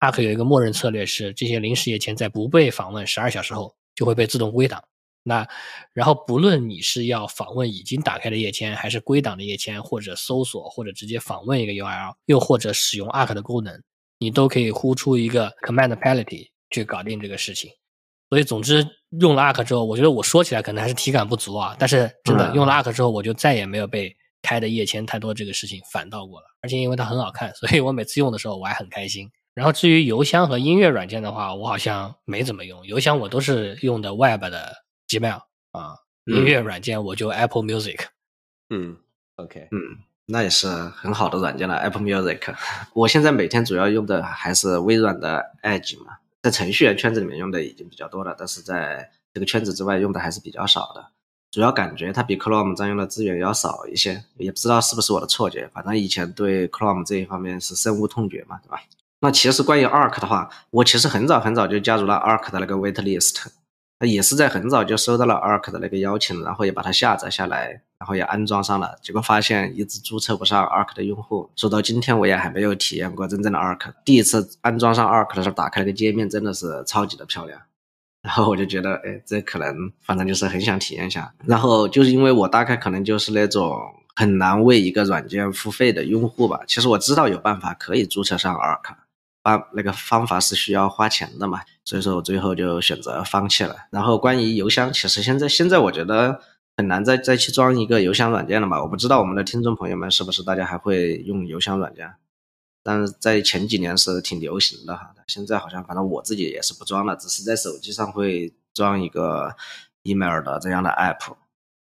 [0.00, 4.82] Arc 有一个默认策略是，这些临时页签在不被访问十二小时后就会被自动归档。
[5.22, 5.46] 那，
[5.92, 13.82] 然后不论你是要访问已经打开的页签，还是归档的页签，或者搜索，或者直接访问一个 URL，又或者使用 Arc 的功能，
[14.18, 17.70] 你都可以呼出一个 Command Palette 去搞定这个事情。
[18.30, 18.86] 所以，总之
[19.20, 26.46] 用了 Arc 之后，我觉得我说起来可能还是体感不足啊，但是真的用了 Arc 之后，我就再也没有被开的页签太多这个事情烦到过了。
[26.62, 29.30] 而且因为它很好看，所以我每次用的时候我还很开心。
[29.52, 34.84] 然后至于邮箱和音乐软件的话，我好像没怎么用，邮箱我都是用的 Web 的。
[35.10, 35.40] Gmail
[35.72, 37.98] 啊，音乐软件我就 Apple Music。
[38.72, 38.96] 嗯
[39.34, 42.54] ，OK，嗯，那也是很好的软件了，Apple Music。
[42.94, 51.04] 我现在每天主要用的还是微软的 Edge 嘛，在程序员圈子里面用的已经比较多了，但是在这个圈子之外用的还是比较少的。
[51.50, 58.80] 主要感觉它比 Chrome 占用的资源要少一些，也不知道是不是我的错觉，反正以前对 Chrome 这一方面是深恶痛绝嘛，对吧？
[59.20, 63.46] 那其实关于 Arc 的话，我其实很早很早就加入了 Arc 的那个 Waitlist。
[64.00, 68.98] 他也是在很早就收到了 Arc 的那个邀请，然后也把它下载下来，然后也安装上了。
[69.02, 73.92] 结果发现一直注册不上 Arc 的用户，直到今天我也还没有体验过真正的 Arc。
[74.02, 77.60] 第一次安装上 Arc 的时候，打开那个界面真的是超级的漂亮。
[78.22, 81.34] 然后我就觉得，哎，这可能反正就是很想体验一下。
[81.44, 83.78] 然后就是因为我大概可能就是那种
[84.16, 86.60] 很难为一个软件付费的用户吧。
[86.66, 88.94] 其实我知道有办法可以注册上 Arc。
[89.42, 93.76] 方那个方法是需要花钱的嘛，所以说我最后就选择放弃了。
[93.90, 96.40] 然后关于邮箱，其实现在现在我觉得
[96.76, 98.82] 很难再再去装一个邮箱软件了嘛。
[98.82, 102.14] 我不知道我们的听众朋友们是不是大家还会用邮箱软件，
[102.82, 105.14] 但是在前几年是挺流行的哈。
[105.26, 109.54] 现在好像反正我自己也是不装了，只是在手机上会装一个
[110.02, 111.34] email 的这样的 app，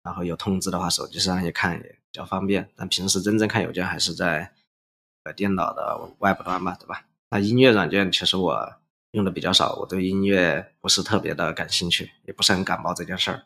[0.02, 2.68] 然后有通知的话手机上也看也比较方便。
[2.76, 4.52] 但平时真正看邮件还是在
[5.24, 7.04] 呃电脑的外部端嘛，对吧？
[7.30, 8.74] 那音乐软件其实我
[9.12, 13.42] 用的比较少，我对音乐不是特别的感兴趣，也不是很感冒这件事儿，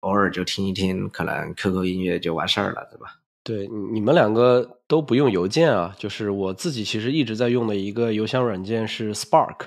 [0.00, 3.18] 偶尔就听一听，可能 QQ 音乐就完事儿了，对吧？
[3.44, 9.66] 对，你们两个都不用邮件啊，就是我自己其实一直在用的一个邮箱软件是 Spark，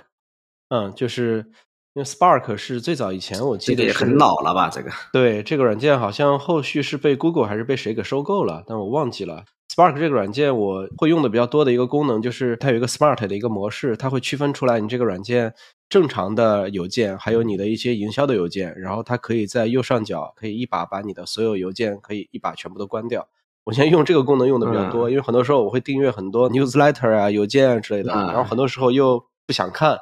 [0.69, 1.45] 嗯，就是
[1.93, 4.69] 因为 Spark 是最早以前我记得也很老了吧？
[4.69, 9.43] 这个对，这个软件好像后续是被 Google 还是被谁给收购了，但我忘记了。
[9.73, 15.54] Spark 这个软件我会用的比较多的一个功能，就是它有一个 Smart 的一个模式，它会区分出来你这个软件
[15.89, 23.28] 正常的邮件，还有你的一些营销的邮件，然后它可以在右上角可以一把把你的所有邮件可以一把全部都关掉。
[23.65, 29.97] 我现在用这个功能用的比较多，因为很多时候我会订阅很多 newsletter 啊、邮件啊之类的，然后很多时候又不想看，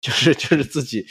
[0.00, 1.04] 就是就是自己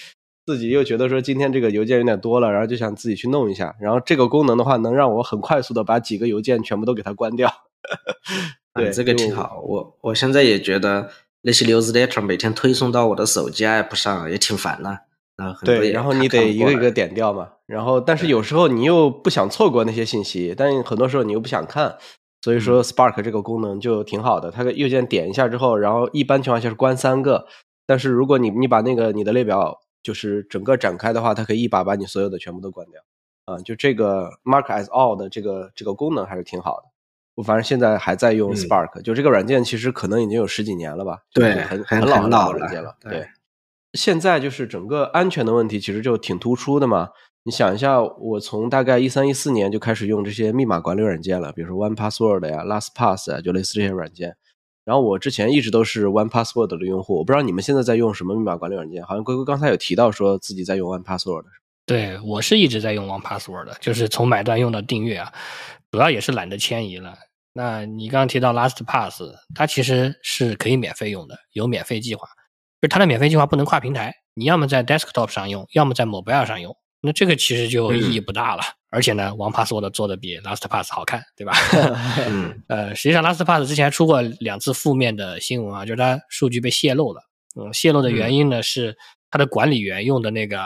[0.46, 3.76] 自己又觉得说今天这个邮件有点多了，然后就想自己去弄一下。
[3.80, 7.54] 然后这个功能的话，能让我很快速的把几个邮件全部都给它关掉。
[8.76, 9.62] 对，这个挺好。
[9.66, 11.10] 我我现在也觉得
[11.42, 14.90] 那些 newsletter 每天推送到我的手机 app 上也挺烦的。
[15.38, 17.50] 啊对，然后你得一个一个点掉嘛。
[17.66, 21.98] 然后，但是有时候你又不想错过那些信息，但很多时候你又不想看。
[22.42, 24.52] 所以说，Spark 这个功能就挺好的。
[24.52, 27.46] 它的右键点一下之后，然后一般情况下是关三个。
[27.86, 33.02] 但是如果你你把那个你的列表就是整个展开的话，它可以一把把你所有的全部都关掉。
[33.46, 36.84] 啊，就这个 Mark as all 的这个这个功能还是挺好的。
[37.40, 41.20] 我反正现在还在用 Spark，就这个软件其实可能已经有十几年了吧？
[41.34, 42.98] 对，很很老很老软件了。
[43.00, 43.30] 对，
[43.94, 47.12] 现在就是整个安全的问题其实就挺突出的嘛。
[47.44, 54.36] 你想一下，我从大概一三一四年就开始用这些密码管理软件了，比如说 One Password 呀、LastPass 啊，就类似这些软件。
[54.84, 59.02] 然后我之前一直都是 One Password 的用户，我不知道你们现在在用什么密码管理软件？
[59.06, 61.46] 好像龟龟刚才有提到说自己在用 One Password。
[61.86, 65.32] 对，我是一直在用 One Password 的，就是从买断用到订阅啊，
[65.90, 67.18] 主要也是懒得迁移了。
[67.62, 72.26] 那你刚刚提到 LastPass，它其实是可以免费用的，有免费计划，
[72.82, 76.74] 就它的免费计划不能跨平台，你要么在 Desktop 上用，要么在 Mobile 上用。
[77.02, 81.54] 那这个其实就意义不大了，而且呢，OnePassword 做的比 LastPass 好看，对吧？
[82.70, 87.22] 呃，实际上 LastPass 之前还出过两次负面的新闻啊，就是它数据被泄露了。
[87.60, 88.98] 嗯，泄露的原因呢是
[89.30, 90.62] 它的管理员用的那个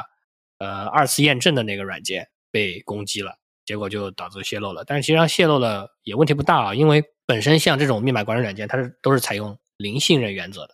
[0.60, 4.84] 呃二次验证的那个软件被攻击了，结果就导致泄露了。
[4.86, 10.74] 但是实际上泄露了也问题不大啊，因为本身像这种密码管理软件，它是都是采用零信任原则的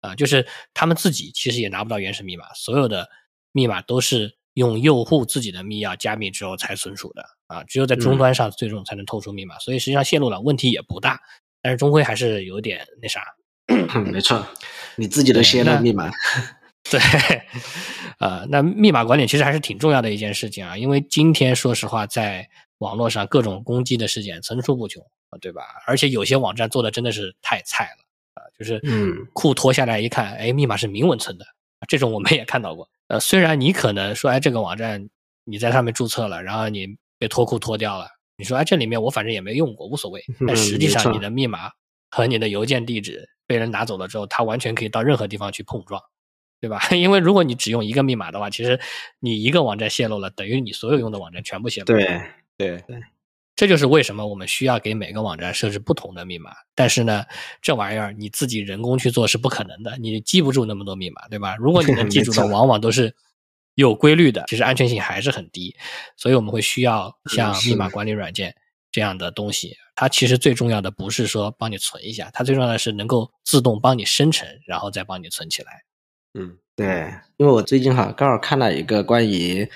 [0.00, 3.08] 啊，就是他们自己其实也拿不到原始密码，所有的
[3.52, 4.38] 密码都是。
[4.54, 11.20] 用用户自己的密钥加密之后才存储的啊，只有在终端上最终才能透出密码，所以实际上泄露了问题也不大，
[11.62, 13.22] 但是终归还是有点那啥。
[14.12, 14.44] 没错，
[14.96, 16.10] 你自己都泄露密码。
[16.90, 17.00] 对，
[18.18, 22.48] 呃，那密码管理其实还是挺重要的一件事情啊，因为今天说实话，在
[22.78, 25.62] 网络上各种攻击的事件层出不穷啊，对吧？
[25.86, 28.80] 而且有些网站做的真的是太菜了啊，就是
[29.32, 31.46] 库拖下来一看，哎，密码是明文存的，
[31.88, 32.88] 这种我们也看到过。
[33.08, 35.08] 呃，虽然你可能说，哎，这个网站
[35.44, 40.24] 你在上面注册了，然后你被脱库脱掉了，你说，哎，这里面我反正也没用过，无所谓。
[40.46, 41.70] 但实际上，你的密码
[42.10, 46.00] 和你的邮件地址被人拿走了之后，它完全可以到任何地方去碰撞，
[46.60, 46.80] 对吧？
[46.92, 48.78] 因为如果你只用一个密码的话，其实
[49.18, 51.86] 你一个网站泄露了，等于你所有用的网站全部泄露。
[51.86, 52.20] 对
[52.56, 53.00] 对对。
[53.56, 56.50] 这就是为什么我们需要给每个网站设置不同的密码。
[56.74, 57.24] 但是呢，
[57.60, 61.56] 这玩意儿你自己人工去做是不可能的，你记不住那么多密码，对吧？
[61.56, 63.14] 如果你能记 住的，往往都是
[63.74, 65.76] 有规律的，其实安全性还是很低。
[66.16, 68.54] 所以我们会需要像密码管理软件
[68.90, 69.76] 这样的东西。
[69.94, 75.82] 它其实最重要的不是说帮你存一下，它最重要的是能够自动帮你生成，然后再帮你存起来。
[76.34, 79.68] 嗯，对，因为我最近哈刚好看了一个关于。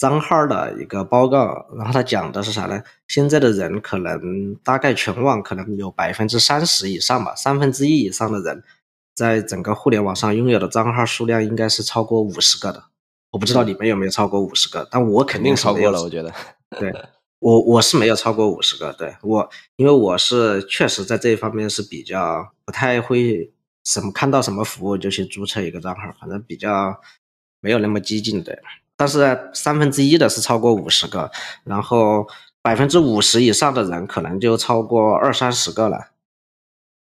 [0.00, 2.82] 账号的一个报告，然后他讲的是啥呢？
[3.06, 8.64] 现在的人可能大概全网可能有百分之三十以上吧，三分之一以上的人，
[9.14, 12.82] 在整个互联网上拥有的账号数量应该是超过五十个的。
[13.30, 16.02] 我不知道你们有没有超过五十个，但我肯定超过了。
[16.02, 16.32] 我觉得，
[16.78, 16.90] 对
[17.40, 18.94] 我我是没有超过五十个。
[18.94, 23.52] 对我，因为我是确实在这一方面是比较不太会
[23.90, 27.00] 什么看到什么服务就去注册一个账号，反正比较
[27.60, 28.56] 没有那么激进的。
[28.96, 31.28] 但是三分之一的是超过五十个，
[31.64, 32.28] 然后
[32.62, 36.10] 百分之五十以上的人可能就超过二三十个了。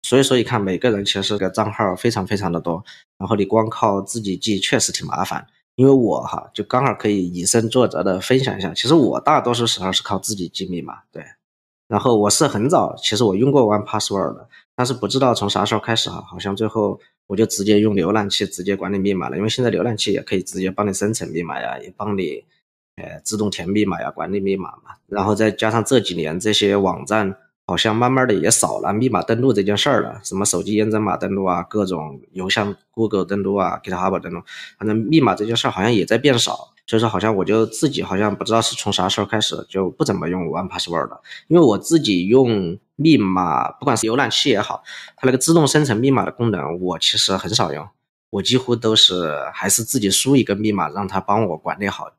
[0.03, 2.85] 所以说，你看每个人其实个账号非常非常的多，
[3.19, 5.45] 然后你光靠自己记确实挺麻烦。
[5.75, 11.25] 因为我哈就刚好可以以身作则的分享一下，其实我大多数时候是靠自己记密码，对。
[11.89, 17.01] 然后我是很早，其实我用过 One Password 的，但是不知道从啥时候开始哈，好像最后。
[17.29, 22.45] 我就直接用浏览器直接管理密码了，因为现在浏览器也可以直接帮你生成密码呀，也帮你，
[22.95, 24.95] 呃，自动填密码呀，管理密码嘛。
[25.09, 27.37] 然后再加上这几年这些网站
[27.67, 34.43] 好像慢慢的也少了密码登录这件事儿了，什么手机验证码登录啊，各种邮箱 Google 登录啊，GitHub 登录，
[34.79, 36.69] 反正密码这件事儿好像也在变少。
[36.87, 44.83] 所以说，好像我就自己好像不知道是从啥时候开始就不怎么用 One Password 了，因为我自己用密码，不管是浏览器也好，
[45.17, 47.89] 它那个自动生成密码的功能，我其实很少用，
[48.31, 52.11] 我几乎都是还是自己输一个密码，让它帮我管理好，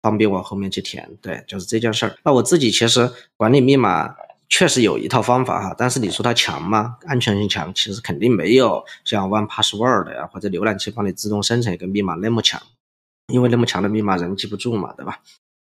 [0.00, 1.10] 方便我后面去填。
[1.20, 2.16] 对，就是这件事儿。
[2.24, 4.14] 那我自己其实管理密码
[4.48, 6.96] 确实有一套方法哈，但是你说它强吗？
[7.06, 12.62] 安全性强，其实肯定没有像 One Password 呀或者浏览器帮你自动生成一个密码那么强。
[13.32, 15.20] 因为那么强的密码人记不住嘛，对吧？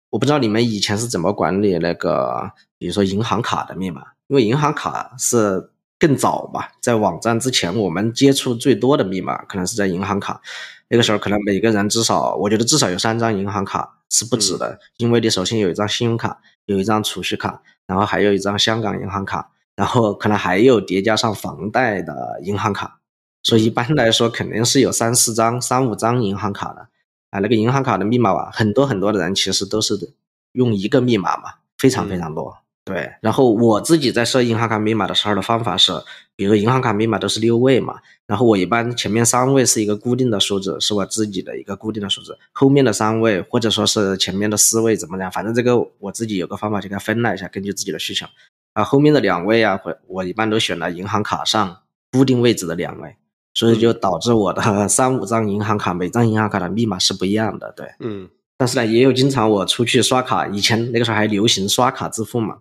[0.09, 10.41] 我不知道你们以前是怎么管理那个，比如说银行卡的密码，因为银行卡是更早嘛，在网站之前，我们接触最多的密码可能是在银行卡。
[10.89, 22.99] 那个时候，可能每个人至少，我觉得至少有三张银行卡是不止的，因为你首先有一张信用卡，有一张储蓄卡，然后还有一张香港银行卡，然后可能还有叠加上房贷的银行卡。
[23.43, 26.87] 所以一般来说，肯定是有三四张、三五张银行卡的。
[27.31, 30.13] 啊，那个银行卡的密码吧，很多很多的人其实都是
[30.53, 32.57] 用一个密码嘛，非常非常多。
[32.87, 35.91] 对，然后我自己在设银行卡密码的时候的方法是，
[36.37, 48.25] 比如银行卡密码都是六位嘛，然后我一般前面三位是一个固定的数字，是我自己的一个固定的数字，后面的三位或者说是前面的四位怎么样，反正这个我自己有个方法就给它分了一下，根据自己的需求。
[48.71, 51.79] 啊，后面的两位啊，我我一般都选了银行卡上
[52.11, 53.15] 固定位置的两位，
[53.53, 57.73] 所以就导致我的 三五张银行卡，每张银行卡的密码是不一样的。
[57.75, 62.59] 对，嗯，但是呢，也有经常我出去刷卡，以前那个时候还流行刷卡支付嘛。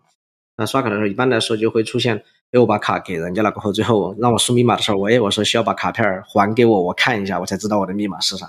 [0.57, 2.17] 那刷卡的时候，一般来说就会出现，
[2.53, 8.49] 哎，我把卡给人家了过后，最后让我输密码的时候，我也我说需要把卡片还给我，我看一下，我才知道我的密码是啥。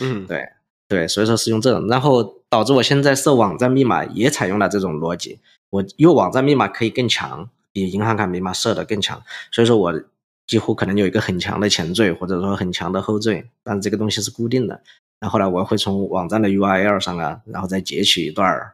[0.00, 0.48] 嗯，对
[0.88, 5.40] 对，所以说是用这种，然后导致我现在设网站密码也采用了这种逻辑，
[5.70, 10.02] 我因为网站密码可以更强，比银行卡密码设的更强，所以说我
[10.46, 14.82] 几乎可能有一个很强的前缀，或者说很强的后缀，但是这个东西是固定的。
[15.20, 18.72] 然后呢，我会从网站的 URL 上啊，然后再截取一段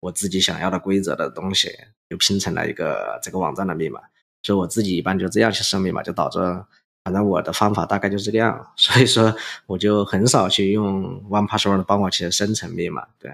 [0.00, 1.70] 我自己想要的规则的东西。
[2.10, 4.00] 就拼成了一个这个网站的密码，
[4.42, 6.40] 所以我自己一般就这样去设密码，就导致
[7.04, 9.32] 反正我的方法大概就是这个样， 所以说
[9.66, 13.06] 我就很少去用 One Password 帮我去生成密码。
[13.20, 13.30] 对，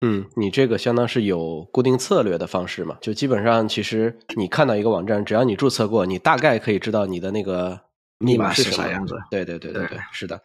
[0.00, 2.98] 嗯，你这个相当是有固定策略的方式嘛？
[3.00, 7.80] 就基本上其实你看到一个网站，只要你注册过，你大概可以知道你的那个
[8.18, 9.14] 密码是啥样子。
[9.30, 10.42] 对对对对对，是的。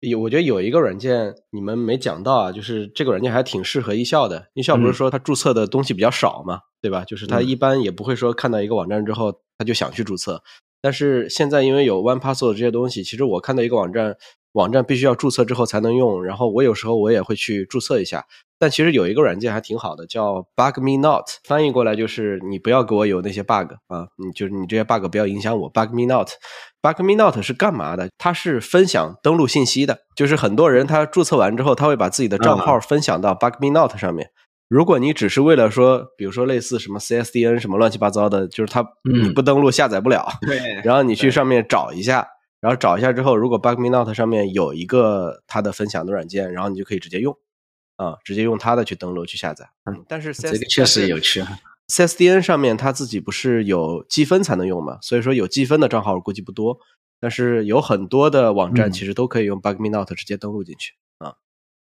[0.00, 4.48] 有，我觉得有一个软件你们没讲到啊，就是这个软件还挺适合一校的。
[4.54, 7.04] 一校不是说它注册的东西比较少嘛，对吧？
[7.04, 10.42] 就是它一般也不会说看到一个网站之后他就想去注册。
[10.80, 14.16] 但是现在因为有 One Password 这些东西，其实我看到一个网站，
[14.52, 16.24] 网站必须要注册之后才能用。
[16.24, 18.26] 然后我有时候我也会去注册一下。
[18.58, 25.68] 但其实有一个软件还挺好的，叫 Bug Me Not，翻译过来就是你不要给我有那些 bug 啊，你就是你这些 bug 不要影响我。
[25.68, 26.30] Bug Me Not。
[26.80, 28.08] Bug Me Not 是干嘛的？
[28.18, 34.30] 它是分享登录信息的，就是很多人他注册完之后，他会把自己的账号分享到 Bug Me Not 上面。
[34.68, 40.28] 如果你只是为了说，比如说类似什么 CSDN 什么乱七八糟的，就是它你不登录下载不了。
[40.42, 40.58] 对。
[40.84, 42.26] 然后你去上面找一下，
[42.60, 47.34] 然后找一下之后，如果 Bug Me Not 上面有一个它的分享的软件，然后你就可以直接用，
[47.98, 49.68] 啊，直接用它的去登录去下载。
[49.84, 51.44] 嗯，但是这个确实有趣。
[51.88, 54.98] CSDN 上面它自己不是有积分才能用嘛？
[55.02, 56.78] 所以说有积分的账号估计不多，
[57.18, 61.36] 但是有很多的网站其实都可以用 BugMeNot 直接登录进去啊。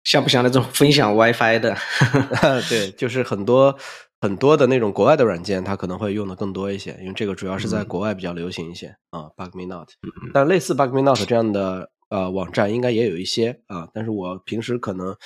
[0.03, 1.77] 像不像那种分享 WiFi 的？
[2.69, 3.79] 对，就是很多
[4.21, 9.31] 很多的那种国外的软件，它可能会用的更多一些，因为这个主要是在国外比较流行一些啊。
[9.37, 9.87] BugMeNot，
[10.33, 15.17] 但类似 BugMeNot 这样的呃网站应该也有一些啊，但是我平时可能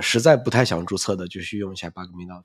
[0.00, 2.44] 实在不太想注册的，就去用一下 BugMeNot。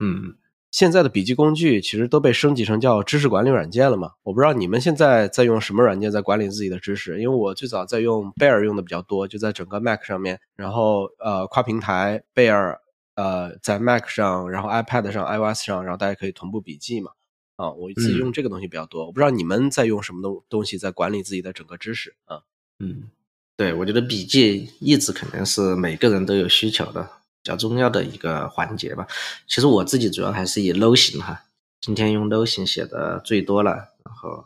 [0.00, 0.36] 嗯。
[0.70, 4.12] 现在的笔记工具其实都被升级成叫知识管理软件了嘛？
[4.22, 7.18] 我不知道你们现在在用什么软件在管理自己的知识？
[7.18, 12.76] 因为我最早在用 Bear 用的比较多，就在整个 Mac 上面，然后呃跨平台 Bear
[13.14, 17.12] 呃在 Mac 上，然后 iPad 上、iOS 上，然后大家可以同步笔记嘛。
[17.56, 19.06] 啊，我自己用这个东西比较多。
[19.06, 22.42] 我不知道你们在用什么东东西在管理自己的整个知识啊？
[22.78, 23.10] 嗯，
[23.58, 27.10] 对，我觉得笔记一直肯定是每个人都有需求的。
[27.40, 29.06] 比较重要的一个环节吧。
[29.46, 31.44] 其实我自己主要还是以 Low 型哈，
[31.80, 33.72] 今天用 Low 型写的最多了。
[34.04, 34.44] 然后，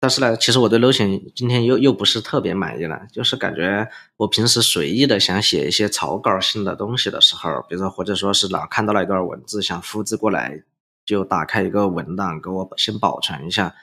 [0.00, 10.62] 但是呢，其实我对 Low 型今天又又不是特别满意了，就是感觉我平时随意的想写一些草稿性的东西的时候，比如说或者说是哪看到了一段文字想复制过来，
[11.06, 13.74] 就打开一个文档给我先保存一下，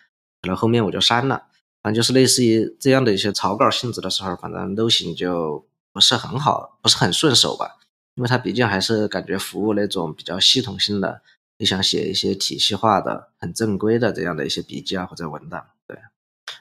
[0.42, 1.44] 可能后面我就删了。
[1.82, 7.78] 反正就是类似于这样的一些草稿性质的时候，反正 Low 型就不是很好，不是很顺手吧。
[8.16, 11.22] 因为它毕竟还是感觉服务那种比较系统性的，
[11.58, 15.98] 你想写一些体系化的、很正规的这样的一些笔记啊或者文档，对。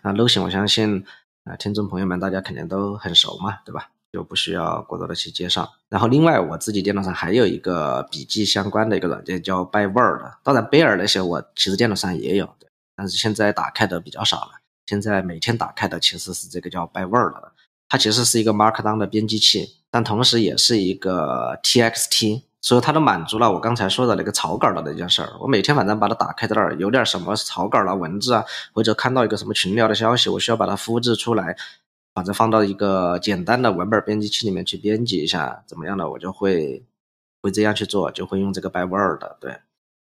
[0.02, 1.04] 那 l o 型我相信
[1.44, 3.90] 啊，听众朋友们大家肯定都很熟嘛，对吧？
[4.12, 5.72] 就不需要过多的去介绍。
[5.88, 12.48] 然后另外我自己电脑上还有一个笔记相关的一个软件叫 ByWord，当然 Bear 那些我其实电脑上也有，
[12.96, 14.59] 但是现在打开的比较少了，
[14.90, 17.52] 现在每天打开的其实是这个叫 ByWord 的。
[17.88, 25.32] 它其实是一个 Markdown 的编辑器，但同时也是一个 TXT，所以它都满足了我刚才说的那个草稿的那件事儿。
[25.40, 31.56] 我每天反正把它打开在那儿，有点什么草稿啊、文字啊，或者看到一个什么群聊的消息，我需要把它复制出来，
[32.14, 36.84] 反正放到一个简单的文本编辑器里面去编辑一下，怎么样的，我就会
[37.42, 39.56] 会这样去做，就会用这个 ByWord 对，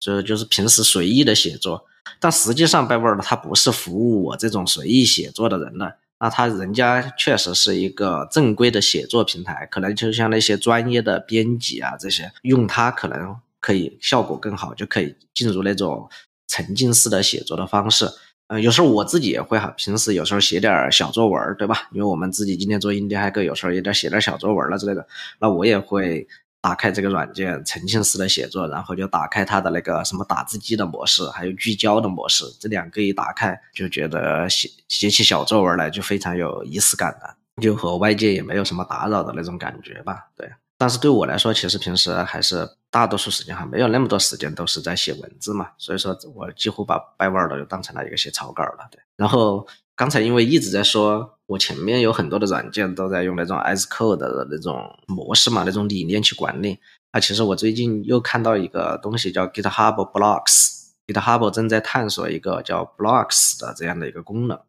[0.00, 1.86] 所以就是平时随意的写作。
[2.18, 16.08] 但实际上 Byword 它不是服务我这种随意写作的人的，那他人家确实是一个正规的写作平台，可能就像那些专业的编辑啊这些，用它可能可以效果更好，就可以进入那种
[16.48, 18.08] 沉浸式的写作的方式。
[18.48, 21.88] 嗯，有时候我自己也会哈，平时有时候写点小作文，对吧？
[21.92, 25.06] 因为我们自己今天做印第安哥，有时候也得写点小作文了之类的，
[25.40, 26.26] 那我也会。
[26.66, 40.26] 打开这个软件，沉浸式的写作，然后就打开它的那个什么打字机的模式，还有聚焦的模式，这两个一打开，就觉得写写起小作文来就非常有仪式感的，就和外界也没有什么打扰的那种感觉吧。
[40.36, 48.88] 对，但是对我来说，其实平时还是大多数时间还没有那么多时间都是在写文字嘛，所以说我几乎把 Byword 就当成了一个写草稿了。
[48.90, 49.64] 对，然后。
[49.96, 56.78] 刚才因为一直在说，我前面有很多的软件都在用那种 as code 的那种模式嘛，那种理念去管理。
[57.14, 64.60] 那其实我最近又看到一个东西叫 GitHub Blocks，GitHub 正在探索一个叫 Blocks 的这样的一个功能。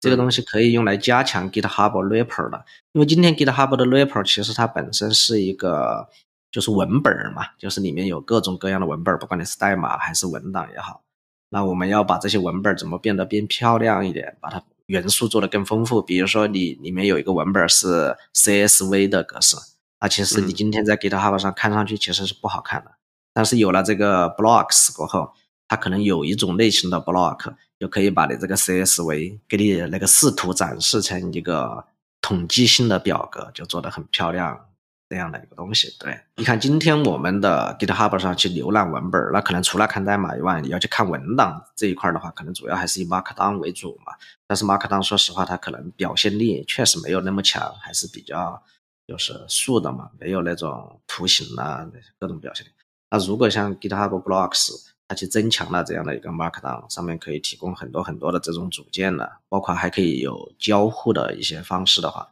[0.00, 6.10] 这个东西可以用来加强 GitHub Repo 的，因为今天 GitHub 的 Repo 其实它本身是一个
[6.52, 11.00] 就是文本嘛，就是里面有各种各样的文本，不管你是代码还是文档也好。
[11.48, 14.62] 那我们要把这些文本怎么变得变漂亮一点，把它。
[14.86, 19.56] 元素做的更丰富，比如说你里面有一个文本是 CSV 的格式，
[20.00, 22.92] 那其实你今天在 GitHub 上看上去其实是不好看的。
[23.32, 25.32] 但是有了这个 Blocks 过后，
[25.66, 31.86] 它可能有一种类型的 Block 就可以把你这个 CSV 给你那个视图展示成一个
[32.20, 34.66] 统计性的表格，就做的很漂亮。
[35.08, 44.14] 这样的一个东西，对，你看今天我们的 GitHub 上去浏览文本，那可能除了看代码以外，你要去看文档这一块的话，可能主要还是以 Markdown 为主嘛。
[44.46, 48.62] 但是 Markdown 说实话，它可能表现力确实没有那么强，还是比较
[49.06, 51.86] 就是素的嘛，没有那种图形啊
[52.18, 52.70] 各种表现力。
[53.10, 62.30] 那如果像 GitHub Blocks，它去增强了这样的一个 Markdown，上面可以提供很多很多的这种组件的，包括还可以有交互的一些方式的话。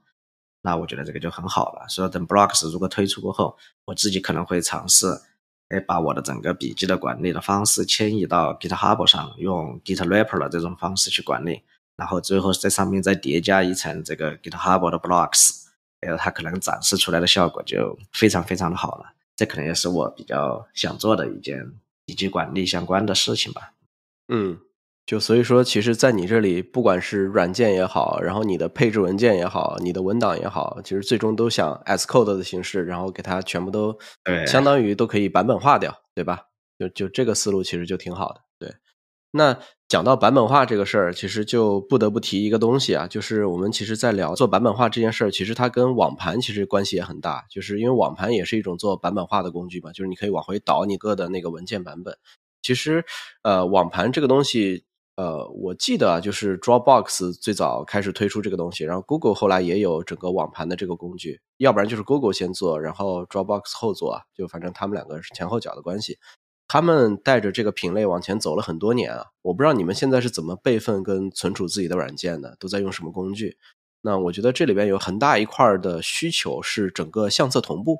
[0.62, 5.06] 那我觉得这个就很好了，所以等 Blocks 如果推出过后，我自己可能会尝试，
[5.68, 11.62] 哎，把我的整个笔记的管理的方式迁移到 GitHub 上，用 GitRepo 的这种方式去管理，
[11.96, 15.64] 然后最后在上面再叠加一层这个 GitHub 的 Blocks，
[16.00, 19.12] 哎，它可能展示出来的效果就非常非常的好了。
[19.34, 21.72] 这可能也是我比较想做的一件
[22.06, 23.72] 笔记管理相关的事情吧。
[24.28, 24.60] 嗯。
[25.04, 33.98] 就所以说，其实，在你这里，不管是软件也好，然后你的配置文件也好，你的文档也好，其实最终都想 as code 的形式，然后给它全部都，
[34.46, 36.42] 相当于都可以版本化掉，对吧？
[36.78, 38.42] 就就这个思路其实就挺好的。
[38.60, 38.72] 对，
[39.32, 52.16] 那讲到版本化这个事儿，其实就不得不提一个东西啊，就是我们其实在聊做版本化这件事儿，其实它跟网盘其实关系也很大，就是因为网盘也是一种做版本化的工具嘛，就是你可以往回倒你个的那个文件版本。
[52.62, 53.04] 其实，
[53.42, 54.84] 呃，网盘这个东西。
[55.14, 66.18] 呃，我记得就是 Dropbox 最早开始推出这个东西，然后 Google 后来也有整个网盘的这个工具，要不然就是 Google 先做，然后 Dropbox 后做啊，就反正他们两个是前后脚的关系。
[66.66, 73.58] 他们带着这个品类往前走了很多年啊，我不知道你们现在是怎么备份跟存储自己的软件的，都在用什么工具？
[74.00, 77.98] 那我觉得这里边有很大一块的需求是整个相册同步，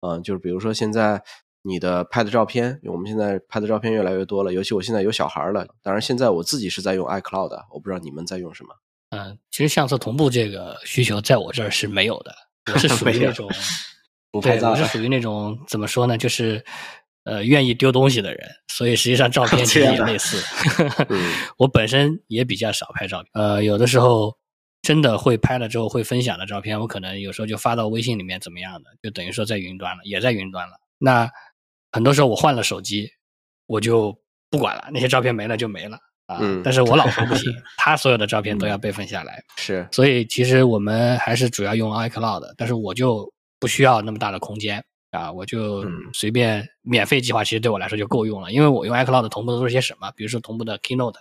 [0.00, 1.22] 嗯，就是比如说现在。
[1.62, 5.66] 你的拍的照片，我们现在拍的照片越来越多了，尤其我现在有小孩了。
[5.82, 8.70] 当然，现在我自己是在用 iCloud，我不知道你们在用什么。
[9.10, 12.34] 嗯，其实相册同步这个需求在我这儿是没有的，
[12.72, 13.50] 我是 属于那种
[14.30, 16.64] 不拍照，我是属于那种怎么说呢，就是
[17.24, 18.48] 呃愿意丢东西的人。
[18.68, 20.40] 所以实际上照片 其实也类似。
[21.58, 24.36] 我本身也比较少拍照片，呃，有的时候
[24.82, 30.74] 真的会拍了之后会分享的照片，我可能有时候就发到微信里面，怎么样的，就等于说在云端了，也在云端了。
[30.98, 31.30] 那
[31.92, 33.10] 很多时候我换了手机，
[33.66, 34.18] 我就
[34.50, 36.40] 不管了，那些照片没了就没了啊。
[36.62, 39.42] 但是我老婆不 行，她所有的照片都要备份下来。
[39.56, 48.52] 是，所以其实我们还是主要用 iCloud，但是我就不需要那么大的空间啊，我就随便免费计划，其实对我来说就够用了。
[48.52, 50.10] 因为我用 iCloud 同步的都是些什么？
[50.16, 51.14] 比如说同步的 Keynote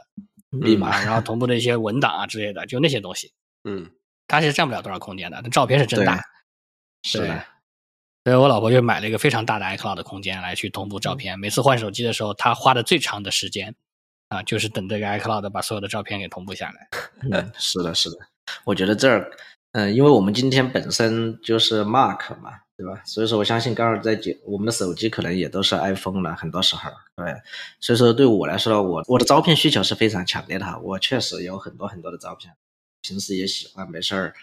[0.50, 3.32] 密码， 然后同步的一些文档啊之类的，就那些东西。
[3.64, 3.90] 嗯，
[4.28, 6.22] 它其实占不了多少空间的，那照片是真大。
[7.04, 7.46] 是的。
[8.28, 11.40] 所以我老婆就买了一个非常大的 iCloud 的空间来去同步照片。
[11.40, 13.74] 每次换手机的时候，她花的最长的时间
[14.28, 16.90] 啊，就是等这个 iCloud 把所有的照片给同步下来。
[17.32, 18.18] 嗯，是的，是的。
[18.66, 19.32] 我觉得这儿，
[19.72, 23.02] 嗯，因为我们今天本身就是 Mark 嘛，对吧？
[23.06, 27.34] 所以说，我相信刚刚在讲，我们的手机可能也都是 iPhone 了，很多时候，对。
[27.80, 30.78] 所以说，对我来说，我我的照片需求是非常强烈的哈。
[30.80, 32.54] 我确实有很多很多的照片，
[33.02, 34.34] 平时也喜欢没事儿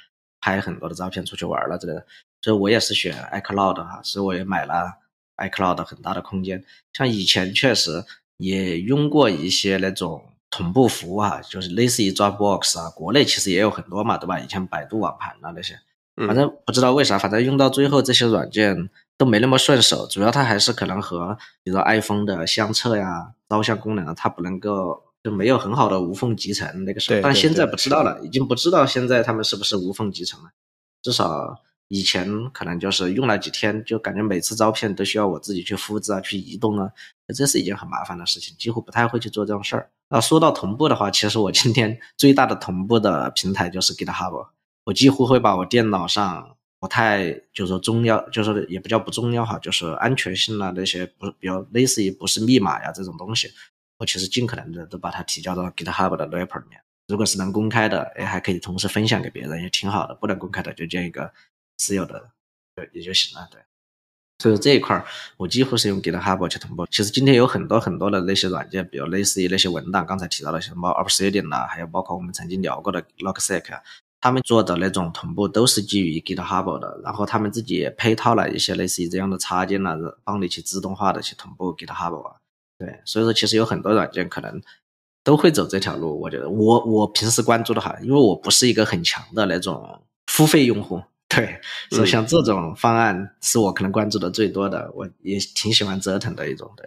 [0.40, 2.06] 拍很多的照片出去玩了之类的。
[2.44, 4.92] 所以我也是选 iCloud 哈，所以我也买了
[5.38, 6.62] iCloud 很大的空间。
[6.92, 8.04] 像以前确实
[8.36, 14.38] 也用过一些那种同步服务啊，就是类似于 Dropbox 啊，国内其实也有很多嘛，对吧？
[14.38, 15.80] 以前百度网盘啊那些，
[16.26, 30.50] 反正不知道为啥，反正用到最后这些软件都没那么顺手，主要它还是可能和比如说 iPhone 的相册呀、照相功能啊，它不能够就没有很好的无缝集成那个时候，但现在不知道了，已经不知道现在他们是不是无缝集成了，
[31.00, 31.58] 至少。
[31.88, 36.90] 以前可能就是用了几天，就感觉每次照片都需要我自己去复制啊，去移动啊，
[37.34, 39.90] 这是一件很麻烦的事情，几乎不太会去做这种事儿。
[40.08, 44.48] 那说到同步的话，其实我今天 最大的同步的平台就是 GitHub，
[44.84, 53.50] 我几乎会把我电脑上不太就是说重要，就是也不叫不重要哈，就是安全性啊那些不比较类似于不是密码呀这种东西，
[53.98, 56.80] 我其实尽可能的都把它提交到 GitHub 的 repo 里面。
[57.08, 60.14] 如果是能公开的，哎，还可以同时分享给别人，也挺好的。
[60.14, 61.30] 不能公开的就建一个。
[61.78, 62.30] 私有的，
[62.74, 63.60] 对也就行了，对。
[64.42, 65.06] 所以这一块儿，
[65.36, 66.84] 我几乎是用 GitHub 去同步。
[66.90, 73.80] 其实今天有很多很多的那些软件，比如类似于那些文档，刚才提到的什么 Obsidian 啊，还有包括我们曾经聊过的 Logseq，
[74.20, 77.00] 他们做的那种同步都是基于 GitHub 的。
[77.02, 82.36] 然后他们自己也配套了一些类似于这样的插件啊，帮你去自动化的去同步 GitHub 啊。
[82.76, 84.60] 对，所以说其实有很多软件可能
[85.22, 86.20] 都会走这条路。
[86.20, 91.00] 我觉得我我平时关注的哈，因为我不是一个很强的那种付费用户。
[91.34, 91.60] 对，
[91.90, 96.70] 所以像这种方案是我可能关注的最多的，我也挺喜欢折腾的一种。
[96.76, 96.86] 对，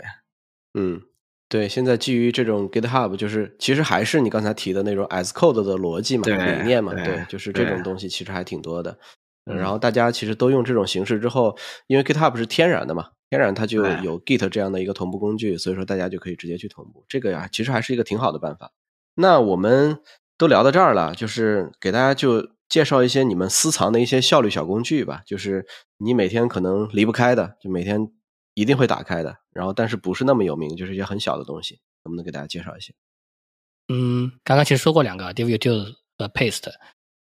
[0.74, 1.02] 嗯，
[1.50, 8.98] 对，现在基于这种 GitHub，就是其实还是你刚才提的那种 as code 的逻辑嘛、理念嘛，对，就是这种东西其实还挺多的。
[9.46, 17.06] 然后大家其实都用这种形式之后，因为 GitHub 是天然的嘛，天然它就有 Git 这样的一个同步工具，所以说大家就可以直接去同步。
[17.08, 18.72] 这个呀，其实还是一个挺好的办法。
[19.16, 20.00] 那我们
[20.38, 22.57] 都聊到这儿了，就是给大家就。
[22.70, 25.66] 介绍一些你们私藏的一些效率小工具吧，就是
[25.98, 28.12] 你每天可能离不开的，就每天
[28.54, 32.94] 一定会打开的，然后但是不是那么有名，就是一些很小的东西，能不能给大家介绍一些？
[33.88, 36.72] 嗯，刚刚其实说过两个 Div 和 Paste，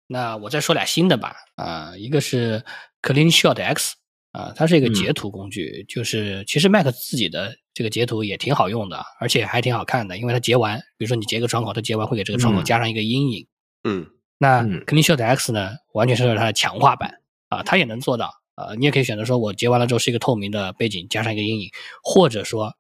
[0.09, 1.37] 那我再说俩新的吧。
[1.55, 2.65] 啊，一个是
[3.01, 3.95] Clean Shot X，
[4.33, 13.47] 啊，它是一个截图工具，就是其实 Mac 自己的这个截图也挺好用的，而且还挺好看的，因为它截完，比如说你截个窗口，它截完会给这个窗口加上一个阴影。
[13.85, 14.11] 嗯。
[14.39, 18.75] 那 Clean Shot X 呢，完全是它的强化版啊，它也能做到啊。
[18.77, 21.71] 你也可以选择说，我截完了之后是一个透明的背景，加上一个阴影，
[22.03, 22.75] 或者说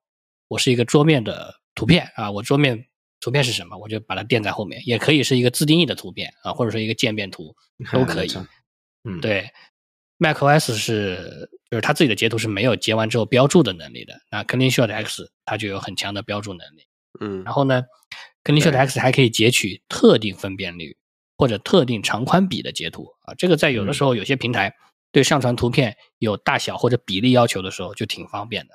[0.47, 2.87] 我是一个桌面的图片啊，我桌面
[3.21, 7.57] 图片是什么，我就把它垫在后面，也可以是一个自定义的图片啊，或者说一个渐变图
[7.93, 8.33] 都可以。
[9.05, 9.51] 嗯，对
[10.19, 16.87] ，macOS 是就是它自己的截图是没有截完之后标注的能力的，那 Clean Shot X 它就有很强的标注能力。
[17.21, 17.83] 嗯，然后呢
[18.45, 20.97] ，Clean Shot X 还可以截取特定分辨率。
[21.39, 24.75] 或者特定长宽比的截图啊，这个在有的时候有些平台
[25.13, 28.75] 对上传图片有大小或者比例要求的时候就挺方便的。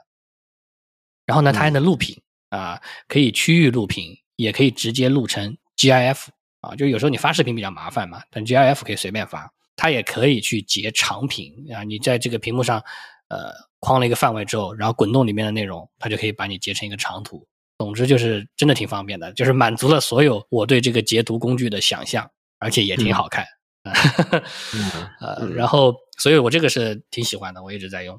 [1.26, 6.28] 然后呢，它还能录屏啊，可以区域录屏，也可以直接录成 GIF
[6.62, 6.76] 啊。
[6.76, 9.52] 就有时候你发视频比较麻烦嘛，但 GIF 可以随便发。
[9.76, 12.80] 它也可以去截长屏啊，你在这个屏幕上
[13.28, 17.46] 呃框了一个范围之后，然后滚动里面的内容，它就可以把你截成一个长图。
[17.78, 22.30] 总之就是真的挺方便的，就是满足了所有我对这个截图工具的想象。
[22.64, 23.46] 而且也挺好看，
[25.20, 28.18] 呃，然后，所以我这个是挺喜欢的，我一直在用。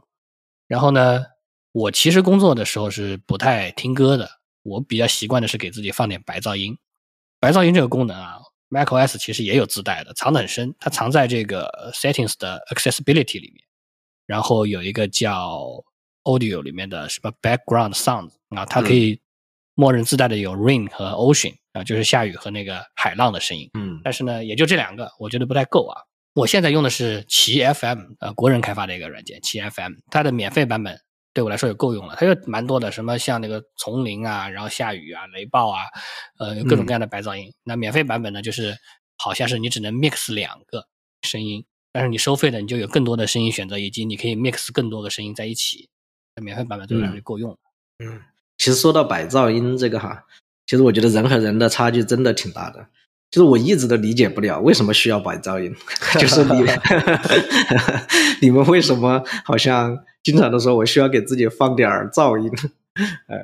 [0.69, 1.25] 然后呢，
[1.73, 4.29] 我其实工作的时候是不太听歌的，
[4.63, 6.77] 我比较习惯的是给自己放点白噪音。
[7.41, 8.37] 白噪音这个功能啊
[8.69, 13.65] ，macOS 其实也有自带的，藏得很深，它藏在这个 Settings 的 Accessibility 里面。
[14.27, 15.83] 然后有一个叫
[16.25, 19.21] Audio 里面的什么 Background Sound 啊，它可以
[19.75, 21.55] 默认自带的有 Rain 和 Ocean。
[21.75, 26.01] 啊，就是下雨和那个海浪的声音，嗯，但是呢，也就这两个，我觉得不太够啊。
[26.35, 31.01] 我现在用的是奇 FM，呃，国人开发的一个软件，奇 FM，它的免费版本
[31.33, 32.15] 对我来说也够用了。
[32.17, 35.83] 它有蛮多的，什么像那个丛林啊，然后下雨啊，雷暴啊，
[36.39, 37.53] 呃，各种各样的白噪音。
[37.65, 38.77] 那免费版本呢，就是
[39.19, 40.87] 好像是你只能 mix 两个
[41.23, 45.89] 声音，但是你收费的，你就有更多的声音选择，以及你可以 mix 更多的声音在一起。
[46.41, 47.57] 免费版本对我来说就够用了。
[48.05, 48.21] 嗯，
[48.59, 50.25] 其实说到白噪音这个哈。
[50.67, 52.87] 其实我觉得人和人的差距真的挺大的，
[53.31, 55.75] 就是我一直都理解不了为什么需要白噪音，
[56.19, 56.65] 就是你
[58.41, 62.51] 你们为什么好像经常都说我需要给自己放点噪音，
[63.29, 63.37] 呃，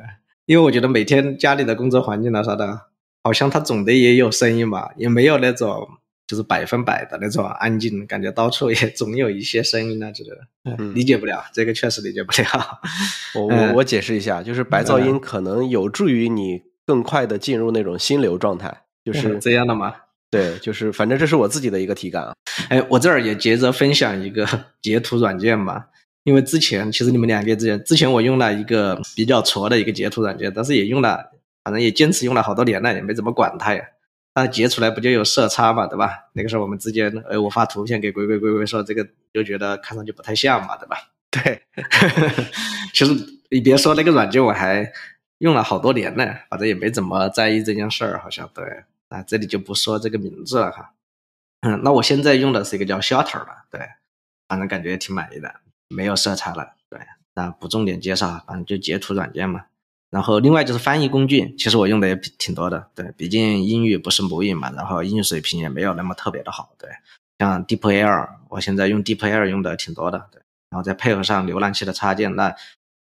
[0.46, 2.86] 因为我觉得每天家里的工作环境啊啥的，
[3.22, 5.86] 好像它总得也有声音吧，也没有那种
[6.30, 10.30] 就是百分百的那种安静，感觉到处也 总有一些声音啊之类
[10.76, 12.80] 的，理解不了，这个确实理解不了。
[13.34, 16.62] 我 我我解释一下，就是白噪音可能有助于你。
[16.86, 19.94] 更快的进入那种心流状态，就是这样的吗？
[20.28, 22.32] 对，就是反正这是我自己的一个体感啊。
[22.68, 24.44] 哎，我这儿也接着分享一个
[24.82, 25.86] 截图软件吧，
[26.24, 31.30] 因为之前其实你们两个之前，之前我用了一个比较挫的一个截图软件，但是也用了
[31.62, 33.84] 反正也坚持用了好多年了，也没怎么管它呀。
[34.34, 36.30] 那截出来不就有色差嘛，对吧？
[36.34, 40.96] 那个时候我们之间，哎，我发图片给龟龟，龟龟说这个就觉得看上去不太像嘛，对吧？
[41.30, 41.62] 对，
[42.94, 43.12] 其实
[43.50, 44.92] 你别说那个软件，我还
[45.38, 48.64] 用了好多年呢，反正也没怎么在意这件事儿，好像对。
[49.10, 50.94] 啊，这里就不说这个名字了哈。
[51.62, 53.80] 嗯，那我现在用的是一个叫 Shutter 的，对，
[54.46, 55.52] 反正感觉也挺满意的，
[55.88, 57.00] 没有色差了，对。
[57.34, 59.64] 那不重点介绍，反正就截图软件嘛。
[60.10, 66.90] 然后另外就是翻译工具，其实我用的也挺多的，对，毕竟英语不是母语嘛，然后英语水平也没有那么特别的好，对。
[67.38, 70.42] 像 DeepL，我现在用 DeepL 用的挺多的，对。
[70.70, 72.54] 然后再配合上浏览器的插件，那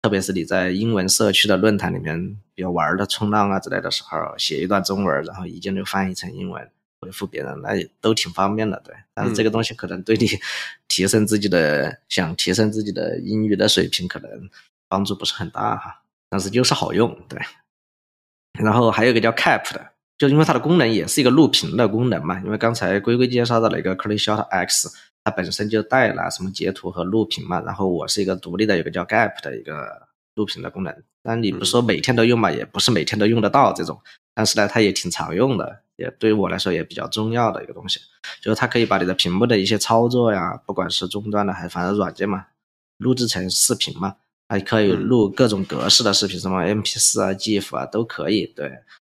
[0.03, 6.69] 特别是你在英文社区的论坛里面，比如玩的冲浪啊之类的时候，写一段中文，然后一键就翻译成英文
[7.01, 8.95] 回复别人，那也都挺方便的，对。
[9.15, 10.27] 但是这个东西可能对你
[10.89, 14.51] 提升自己的想提升自己的英语的水平，可能
[14.89, 16.03] 帮助不是很大哈。
[16.29, 17.41] 但是就是好用，对。
[18.59, 22.41] 然后还有一个叫 Cap 的，就因为它的功能也是一个录屏的功能嘛。
[22.45, 24.91] 因为刚才龟龟介绍到了一个 ClearShot X，
[25.23, 27.61] 它本身就带了什么截图和录屏嘛。
[27.61, 31.03] 然后我是一个独立的，有个叫 Gap 的一个录屏的功能。
[31.23, 34.01] 但你不是说每天都用嘛，也不是每天都用得到这种。
[34.35, 38.01] 但是呢，它也挺常用的，也对于我来说也比较重要的一个东西，
[38.41, 42.47] 就是它可以把你的屏幕的一些操作呀，不管是终端的还是反正软件嘛，
[42.99, 44.17] 录制成视频嘛。
[44.49, 48.47] 还可以录各种格式的视频，什么 MP4 啊、GIF 啊都可以。
[48.55, 48.71] 对，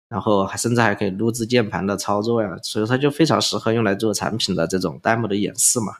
[0.09, 5.95] 然后还甚至还可以录制键盘的操作呀，所以它就非常适合用来做产品的这种 demo 的演示嘛。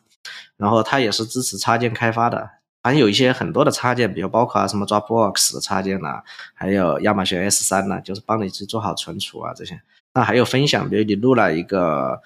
[0.57, 2.49] 然后它也是支持插件开发的，
[2.83, 6.23] 反正有一些很多的插件，比如包括什么 Dropbox 的插件呐，
[6.55, 9.81] 还有亚马逊 S3 呐，就是帮你去做好存储啊这些。
[10.15, 12.21] 那还有分享，比如你录了一个。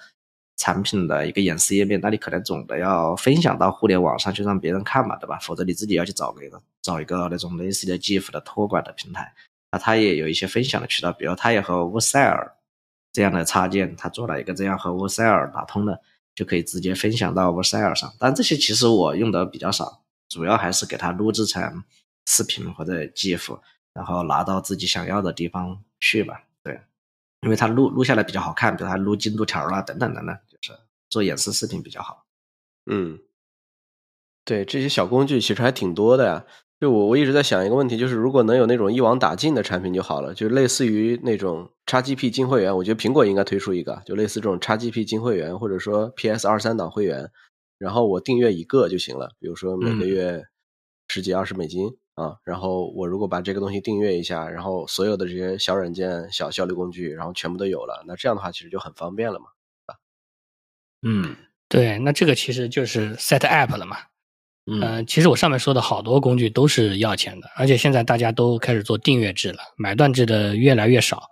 [0.59, 5.39] 产品的一个演示页面，那你可能总的要分享到互联网上去让别人看嘛，对吧？
[5.41, 9.33] 否则你自己要去找一个找一个那种类似的 GIF 的托管的平台，
[9.71, 12.51] 那它也有一些分享的渠道，比如它也和 w o s e l
[13.13, 16.01] 这样的插件，它做了一个这样和 w o s e l 打通的，
[16.35, 18.13] 就可以直接分享到 w o s e l 上。
[18.19, 21.83] 但这些其实我用的比较少，主要还是给它录制成
[22.27, 23.57] 视频或者 GIF，
[23.93, 26.43] 然后拿到自己想要的地方去吧。
[26.61, 26.81] 对，
[27.43, 30.37] 因为它录录下来比较好看，比如它录进度条啊等等等等。
[31.09, 32.25] 做演示视频比较好，
[32.85, 33.19] 嗯，
[34.45, 36.45] 对，这些小工具其实还挺多的呀。
[36.79, 47.29] 就我我一直在想一个问题，就是如果能有那种一网打尽的产品就好了，就类似于那种 XGP 金会员，我觉得苹果应该推出一个，就类似这种 XGP 金会员，或者说 PS 二三档会员，
[47.77, 50.41] 然后我订阅一个就行了，比如说每个月
[51.09, 59.47] 十几二十美金啊，然后我如果把这个东西订阅一下，然后所有的这些小软件、小效率工具，然后全部都有了，那这样的话其实就很方便了嘛。
[61.01, 61.35] 嗯，
[61.67, 63.97] 对，那这个其实就是 set app 了嘛。
[64.71, 71.23] 嗯，其实我上面说的好多工具都是要钱的，而且现在大家都开始做订阅制了，买断制的越来越少。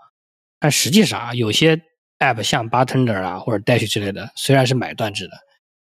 [0.59, 1.79] 但实际上啊，有些
[2.17, 5.33] app 像 Bartender 啊或者 Dash 之类的，虽然是买断制的，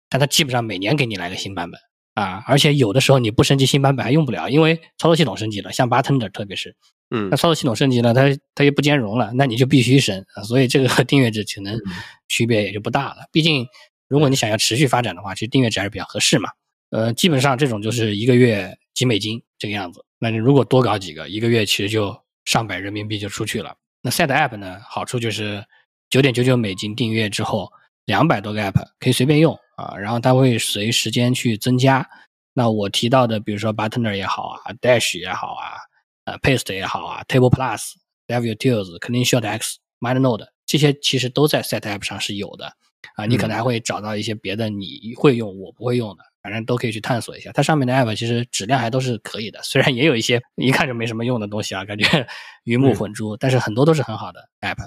[0.10, 1.82] 但它基本上每年给你来个新版本
[2.14, 6.76] 啊，而且有的时候你不升级新版本还用不了，因为操作系统升级了，像 Bartender 特别是。
[7.12, 11.80] 嗯，那操作系统升级了，它它又不兼容了，那你就必须升啊，所以这个和订阅制可能
[12.28, 13.28] 区别也就不大了。
[13.32, 13.66] 毕竟，
[14.08, 16.50] 如果你想要持续发展的话，其实订阅制还是比较合适嘛。
[16.92, 20.06] 呃，基本上这种就是一个月几美金这个样子。
[20.20, 23.76] 那你如果多搞几个，一个月其实就上百人民币就出去了。
[24.02, 25.64] 那 Set App 呢，好处就是
[26.10, 27.72] 九点九九美金订阅之后，
[28.06, 32.08] 两百多个 App 可以随便用啊，然后它会随时间去增加。
[32.54, 35.89] 那我提到的，比如说 Buttoner 也好啊，Dash 也好啊。
[36.30, 37.94] 呃，Paste 也好啊，Table Plus、
[38.28, 42.74] DevUtils、CleanShot X、MindNode 这些其实都在 Set App 上是有的
[43.16, 43.26] 啊。
[43.26, 47.52] 你可能还会找到一些别的你会用我不会用的，反正都可以去探索一下。
[47.52, 52.28] 它上面的 App 其实质量还都是可以的，虽然也有一些一看就没什么用的东西啊，感觉
[52.64, 54.78] 鱼目混珠，但是很多都是很好的 App。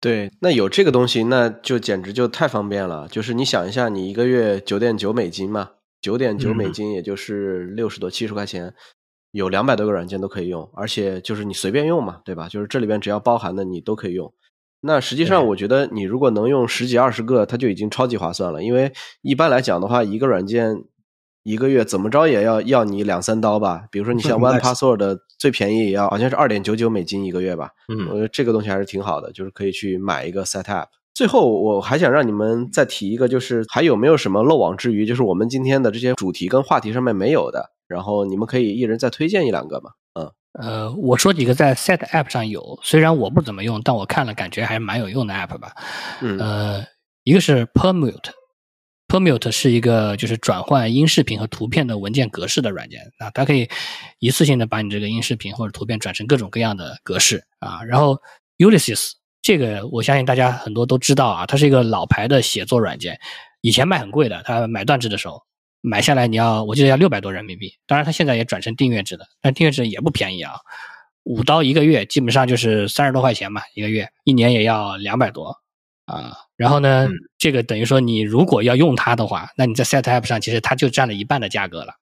[0.00, 3.08] 对，那有这个东西，那就简直就太方便了。
[3.08, 8.72] 就是你想一下，你一个月九点九美金嘛，九点九美金也就是六十多七十块钱。
[9.30, 12.48] 有两百多个软件都可以用，而且就是你随便用嘛，对吧？
[12.48, 14.32] 就是这里边只要包含的你都可以用。
[14.80, 18.62] 那实际上我觉得你如果能用十几二十个，它就已经超级划算了。
[18.62, 20.84] 因为一般来讲的话，一个软件
[21.42, 23.86] 一个月怎么着也要要你两三刀吧。
[23.90, 27.70] 比如说你像 One Password 最便宜也要好像是二点九九美金一个月吧。
[27.92, 30.86] 嗯，我觉得这个东西还是挺好的，就是可以去买一个 Set App。
[31.12, 35.04] 最后我还想让你们再提一个，就是还有没有什么漏网之鱼？
[35.04, 37.72] 就是我们今天的这些主题跟话题上面没有的。
[37.88, 40.30] 然后你们可以一人再推荐一两个嘛，嗯，
[40.62, 45.72] 呃，我说几个在 Set App 上有，虽然我不怎么用，但我看了感觉还蛮有用的 App 吧，
[46.20, 46.84] 嗯，呃，
[47.24, 53.68] 一个是 Permute，Permute 是一个就是转换音视频和图片的文件格式的软件啊，它可以
[54.18, 57.82] 一次性的把你这个音视频或者图片转成各种各样的格式啊。
[57.84, 58.18] 然后
[58.58, 63.18] Ulysses 这个我相信大家很多都知道啊，它是一个老牌的写作软件，
[63.62, 65.42] 以前卖很贵的，它买断制的时候
[65.80, 70.54] 买下来你要我记得要六百多人民币，当然它现在也转成订阅制的，但订阅制也不便宜啊，
[71.24, 75.56] 五刀一个月，基本上就是三十多块钱嘛一个月，一年也要两百多。
[76.06, 77.06] 啊，然后呢，
[77.36, 81.92] 这个等于说你如果要用它的话，那你在 Set App 上其实它就占了一半的价格了。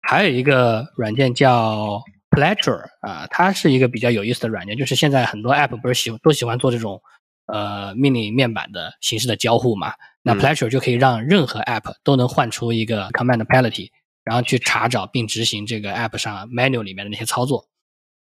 [0.00, 2.00] 还有一个软件叫
[2.30, 7.02] Pleasure 啊，它是一个比较有意思的软件，就是现在很多 App 不是喜都喜欢做这种
[7.48, 9.92] 呃命令面板的形式的交互嘛？
[10.22, 13.90] 那 Pleasure 就可以让任何 App 都能换出一个 Command Palette，
[14.24, 17.68] 然后去查找并执行这个 App 上 Menu 里面的那些操作。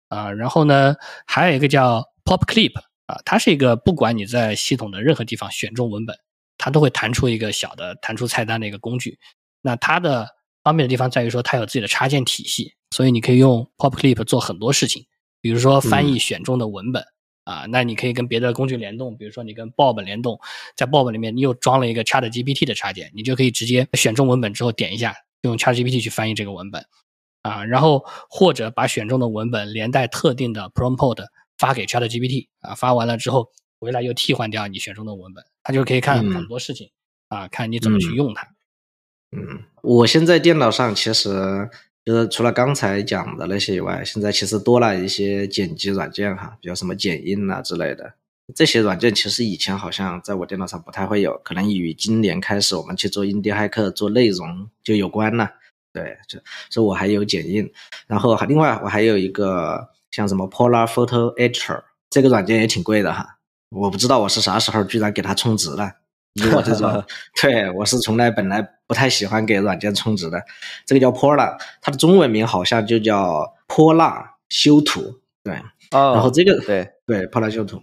[0.08, 0.96] 啊，然后呢，
[1.28, 2.74] 还有一个叫 Pop Clip。
[3.06, 6.16] 啊，它是一个不管你在系统的任何地方选中文本，
[6.60, 9.18] 它都会弹出一个小的弹出菜单的一个工具。
[9.64, 10.28] 那它的
[10.64, 15.08] 方便的地方在于说，它有自己的插件体系，所以你可以用 Pop Clip 做很多事情，
[15.42, 17.04] 比如说翻译选中的文本
[17.50, 20.40] 啊，那你可以跟别的工具联动，比如说你跟 Bob 联动，
[20.76, 26.86] 在 Bob 里面你又装了一个 Chat GPT 的插件，你就可以直接选中文本之后点一下，用 Chat GPT 去翻译这个文本
[27.42, 31.26] 啊，然后或者把选中的文本连带特定的 Prompt。
[31.58, 36.90] 发给 Chat GPT 啊，发完了之后回来又替换掉你选中的文本，它就可以看很多事情
[37.28, 38.48] 啊，看你怎么去用它。
[39.36, 41.70] 嗯，我现在电脑上其实
[42.06, 48.14] 就是除了刚才讲的那些以外，现在其实多了一些剪辑软件哈，比如什么剪映啊之类的。
[48.56, 55.52] 这些软件其实以前好像在我电脑上不太会有，可能与今年开始我们去做印第骇客做内容就有关了。
[55.94, 56.40] 对，就
[56.70, 57.72] 所以我还有剪映，
[58.08, 59.90] 然后还另外我还有一个。
[60.12, 63.38] 像什么 Polar Photo Editor 这个软件也挺贵的哈，
[63.70, 65.98] 我不知道我是啥时候居然给它充值了。
[66.36, 67.04] 以我这种，
[67.42, 70.42] 对我是从来本来不太喜欢给软件充值的。
[70.86, 75.20] 这个叫 Polar，它的中文名好像就叫泼辣修图。
[75.44, 75.54] 对，
[75.92, 77.82] 然后这个对对 Polar 修图，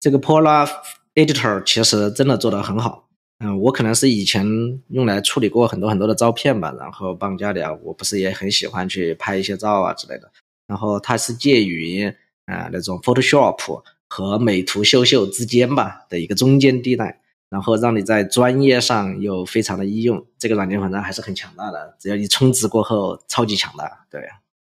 [0.00, 0.68] 这个 Polar
[1.14, 3.08] Editor 其实真的做得很好。
[3.44, 4.46] 嗯，我可能是以前
[4.88, 10.30] 用来处理过很多很多的照片吧，然后帮家里啊，我不是也很喜欢去拍一些照啊之类的。
[10.68, 12.06] 然后它是介于
[12.46, 17.20] 啊那种 Photoshop 和美图秀秀之间吧的一个中间地带，
[17.52, 20.24] 然后让你在专业上又非常的易用。
[20.38, 24.22] 这个软件反正还是很强大的，只要你充值过后，超级强大，对，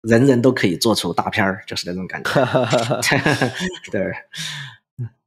[0.02, 2.30] 人人都可以做出大片儿，就是那种感觉。
[3.90, 4.12] 对。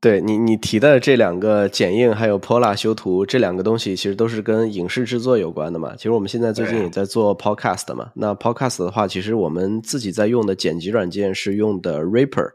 [0.02, 5.95] 对你，你提的这两个剪映还有 Pola 修图这两个东西，其实都是跟影视制作有关的嘛。
[5.95, 8.10] 其实我们现在最近也在做 Podcast 嘛。
[8.16, 12.49] 那 Podcast 的话，其实我们自己在用的剪辑软件是用的 Reaper，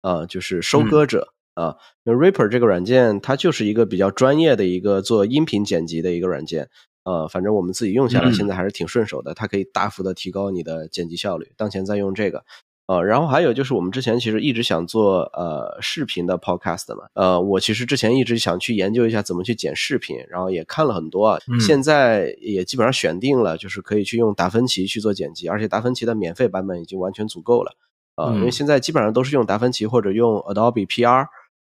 [0.00, 1.76] 啊，就是收割者啊。
[2.04, 6.68] 那 Reaper 这个软件，它就是一个比较专业的一个做音频剪辑的一个软件。
[7.04, 9.34] 呃，反正我们自己用下来，现在还是挺顺手的。
[9.34, 11.52] 它可以大幅的提高你的剪辑效率。
[11.56, 12.44] 当前在用这个。
[12.86, 27.76] 呃，然后还有就是我们之前其实一直想做呃视频的 podcast 嘛，呃，我其实之前一直想去研究一下怎么去剪视频，然后也看了很多啊，现在也基本上选定了，就是可以去用达芬奇去做剪辑，而且达芬奇的免费版本已经完全足够了，
[28.16, 31.28] 呃，因为现在基本上都是用达芬奇或者用 Adobe PR，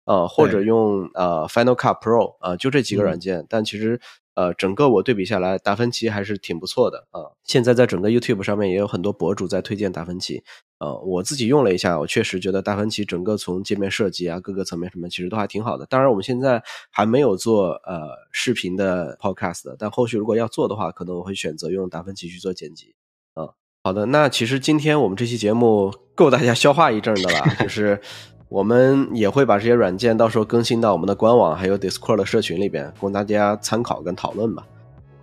[0.09, 4.01] 呃，或者用呃 Final Cut Pro 啊，就这几个软件，但其实。
[4.39, 7.35] 呃，整个我对比下来，达芬奇还是挺不错的啊。
[7.43, 10.45] 现在在整个 YouTube 上面也有很多博主在推荐达芬奇。
[10.79, 15.85] 呃，我自己用了一下，我确实觉得达芬奇整个从界面设计啊，各个层面什么，其实都还挺好的。
[15.87, 22.95] 当然，我们现在还没有做呃视频的 Podcast，但后续如果要做的话，可能我会选择用达芬奇去做剪辑。
[23.35, 23.49] 啊，
[23.83, 28.01] 好的，那其实今天我们这期节目够大家消化一阵的了，就是。
[28.49, 34.67] 我们也会把这些软件到时候更新到我们的官网，还有 Discord 的社群里边，供大家参考跟讨论吧。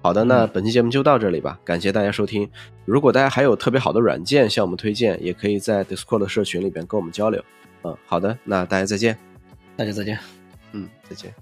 [0.04, 2.48] 好的，那本期节目就到这里吧，感谢大家收听。
[2.86, 7.44] 如果大家还有特别好的软件向我们推荐，也可以在 Discord 的社群里边跟我们交流。
[7.84, 9.18] 嗯，好的，那大家再见，
[9.76, 10.20] 大家再见，
[10.74, 11.34] 嗯，再见。